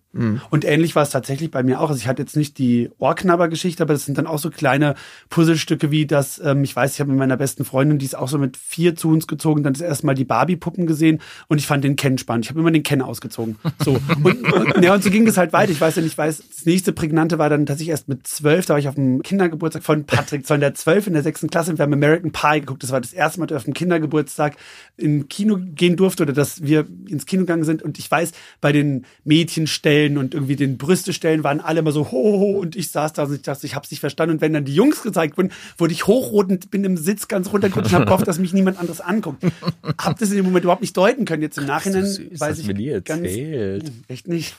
[0.49, 1.89] Und ähnlich war es tatsächlich bei mir auch.
[1.89, 4.95] Also ich hatte jetzt nicht die Ohrknabber-Geschichte, aber das sind dann auch so kleine
[5.29, 8.27] Puzzlestücke wie das, ähm, ich weiß, ich habe mit meiner besten Freundin, die ist auch
[8.27, 11.67] so mit vier zu uns gezogen, dann das erste Mal die Barbie-Puppen gesehen und ich
[11.67, 12.45] fand den Ken spannend.
[12.45, 13.57] Ich habe immer den Ken ausgezogen.
[13.83, 13.99] So.
[14.23, 15.71] Und, und, ja, und so ging das halt weiter.
[15.71, 18.65] Ich weiß ja nicht, ich weiß, das nächste Prägnante war dann tatsächlich erst mit zwölf,
[18.65, 21.49] da war ich auf dem Kindergeburtstag von Patrick, zwar in der zwölf, in der sechsten
[21.49, 22.81] Klasse, und wir haben American Pie geguckt.
[22.81, 24.55] Das war das erste Mal, dass ich auf dem Kindergeburtstag
[24.95, 27.83] im Kino gehen durfte oder dass wir ins Kino gegangen sind.
[27.83, 28.31] Und ich weiß,
[28.61, 32.75] bei den Mädchenstellen und irgendwie den Brüstestellen waren alle immer so ho, ho, ho und
[32.75, 34.35] ich saß da und ich dachte, ich hab's nicht verstanden.
[34.35, 37.51] Und wenn dann die Jungs gezeigt wurden, wurde ich hochrot und bin im Sitz ganz
[37.51, 39.43] runtergeguckt und hab gehofft, dass mich niemand anderes anguckt.
[39.99, 41.41] Hab das in dem Moment überhaupt nicht deuten können.
[41.41, 43.91] Jetzt im Nachhinein süß, weiß ich mir ganz, erzählt.
[44.07, 44.55] Echt nicht.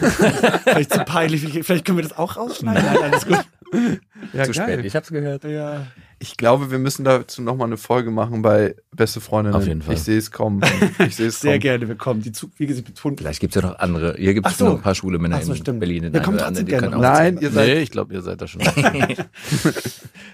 [0.64, 1.42] Vielleicht zu peinlich.
[1.62, 2.84] Vielleicht können wir das auch rausschneiden.
[2.84, 3.44] Nein, alles gut.
[4.32, 5.44] Ja, Zu spät, ich hab's gehört.
[5.44, 5.86] Ja.
[6.20, 9.56] Ich glaube, wir müssen dazu nochmal eine Folge machen bei Beste Freundinnen.
[9.56, 9.94] Auf jeden Fall.
[9.94, 10.62] Ich sehe es kommen.
[11.00, 11.60] Ich sehe es Sehr kommen.
[11.60, 12.22] gerne willkommen.
[12.22, 13.18] Die Zug, wie gesagt, betont.
[13.18, 14.14] Vielleicht gibt's ja noch andere.
[14.16, 14.66] Hier gibt's so.
[14.66, 15.80] noch ein paar schwule Männer Ach so, in stimmt.
[15.80, 16.04] Berlin.
[16.04, 17.66] in Wir ein kommen oder trotzdem andere, die gerne Nein, ihr seid.
[17.66, 18.62] Nee, ich glaube, ihr seid da schon.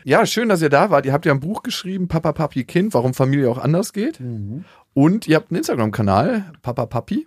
[0.05, 1.07] Ja, schön, dass ihr da wart.
[1.07, 4.20] Ihr habt ja ein Buch geschrieben, Papa, Papi, Kind, warum Familie auch anders geht.
[4.20, 4.64] Mhm.
[4.95, 7.26] Und ihr habt einen Instagram-Kanal, Papa, Papi.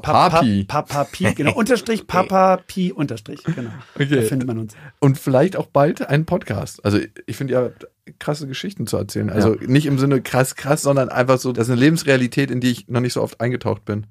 [0.00, 0.64] Papapi.
[0.64, 1.54] Papa Pi, genau.
[1.54, 3.70] Unterstrich, Papa Pi, Unterstrich, genau.
[3.94, 4.16] Okay.
[4.16, 4.74] Da findet man uns.
[5.00, 6.84] Und vielleicht auch bald einen Podcast.
[6.84, 7.86] Also ich finde, ihr habt
[8.18, 9.30] krasse Geschichten zu erzählen.
[9.30, 12.70] Also nicht im Sinne krass, krass, sondern einfach so, das ist eine Lebensrealität, in die
[12.70, 14.06] ich noch nicht so oft eingetaucht bin.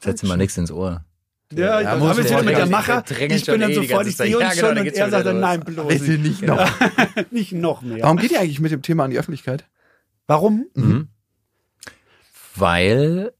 [0.00, 1.04] Setz dir mal nichts ins Ohr.
[1.52, 3.04] Ja, ich Ja, ja, muss man wieder mit der Macher.
[3.08, 5.26] Ich bin dann eh sofort, ich sehe uns Ja, genau, schon da und er sagt
[5.26, 6.22] dann, nein, bloß Bitte nicht.
[6.22, 6.70] nicht noch.
[7.30, 8.02] Nicht noch mehr.
[8.02, 9.64] Warum geht ihr eigentlich mit dem Thema an die Öffentlichkeit?
[10.26, 10.66] Warum?
[10.74, 11.08] Mhm.
[12.56, 13.32] Weil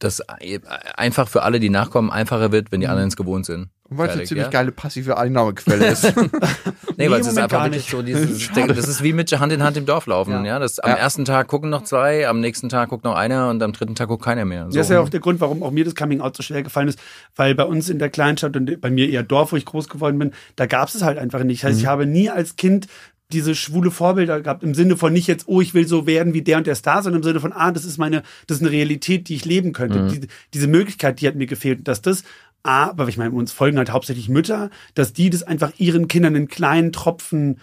[0.00, 0.20] das
[0.96, 3.68] einfach für alle, die nachkommen, einfacher wird, wenn die anderen es gewohnt sind.
[3.88, 4.50] Und weil es eine ziemlich ja?
[4.50, 6.12] geile passive Einnahmequelle ist.
[6.96, 7.88] Nee, Nee, weil es ist einfach nicht.
[7.88, 10.44] so dieses, das ist wie mit Hand in Hand im Dorf laufen, ja.
[10.44, 10.58] Ja.
[10.58, 10.96] Das, am Ja.
[10.96, 14.08] ersten Tag gucken noch zwei, am nächsten Tag guckt noch einer und am dritten Tag
[14.08, 14.66] guckt keiner mehr.
[14.70, 14.76] So.
[14.76, 16.88] Das ist ja auch der Grund, warum auch mir das Coming Out so schwer gefallen
[16.88, 16.98] ist,
[17.36, 20.18] weil bei uns in der Kleinstadt und bei mir eher Dorf, wo ich groß geworden
[20.18, 21.62] bin, da gab es es halt einfach nicht.
[21.62, 22.86] Das heißt, ich habe nie als Kind
[23.32, 26.42] diese schwule Vorbilder gehabt, im Sinne von nicht jetzt, oh, ich will so werden wie
[26.42, 28.72] der und der Star, sondern im Sinne von, ah, das ist meine, das ist eine
[28.72, 30.08] Realität, die ich leben könnte.
[30.08, 31.86] Die, diese Möglichkeit, die hat mir gefehlt.
[31.88, 32.24] Dass das,
[32.62, 36.34] ah, aber ich meine, uns folgen halt hauptsächlich Mütter, dass die das einfach ihren Kindern
[36.34, 37.58] in kleinen Tropfen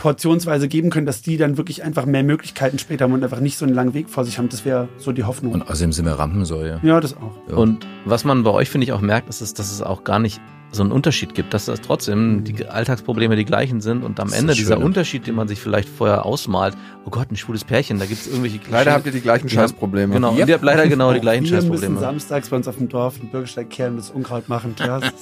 [0.00, 3.58] portionsweise geben können, dass die dann wirklich einfach mehr Möglichkeiten später haben und einfach nicht
[3.58, 4.48] so einen langen Weg vor sich haben.
[4.48, 5.52] Das wäre so die Hoffnung.
[5.52, 6.80] Und außerdem sind wir Rampensäue.
[6.82, 7.36] ja, das auch.
[7.48, 7.56] Ja.
[7.56, 10.40] Und was man bei euch, finde ich, auch merkt, ist, dass es auch gar nicht
[10.72, 14.38] so einen Unterschied gibt, dass das trotzdem die Alltagsprobleme die gleichen sind und am Das
[14.38, 14.78] Ende dieser.
[14.78, 18.26] Unterschied, den man sich vielleicht vorher ausmalt, oh Gott, ein schwules Pärchen, da gibt es
[18.28, 18.72] irgendwelche Klischees.
[18.74, 20.14] Leider habt ihr die gleichen Scheißprobleme.
[20.14, 20.40] Genau, Yep.
[20.42, 21.98] und ihr habt leider genau die gleichen wir müssen Scheißprobleme.
[22.00, 24.76] samstags bei uns auf dem Dorf den Bürgersteig kehren und das Unkraut machen.
[24.78, 25.12] Ja, das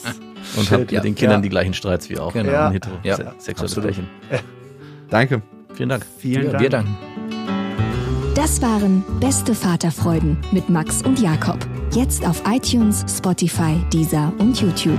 [0.56, 1.02] Und habt ihr ja.
[1.02, 1.42] den Kindern Ja.
[1.42, 2.52] die gleichen Streits wie auch Genau.
[2.52, 2.70] Ja.
[2.70, 3.84] hetero Ja, se- sexuelle absolut.
[3.90, 4.08] Pärchen.
[5.10, 5.42] Danke.
[5.74, 6.06] Vielen Dank.
[6.18, 6.62] Vielen Ja, Dank.
[6.62, 6.96] wir danken.
[8.34, 11.58] Das waren Beste Vaterfreuden mit Max und Jakob.
[11.92, 14.98] Jetzt auf iTunes, Spotify, Deezer und YouTube.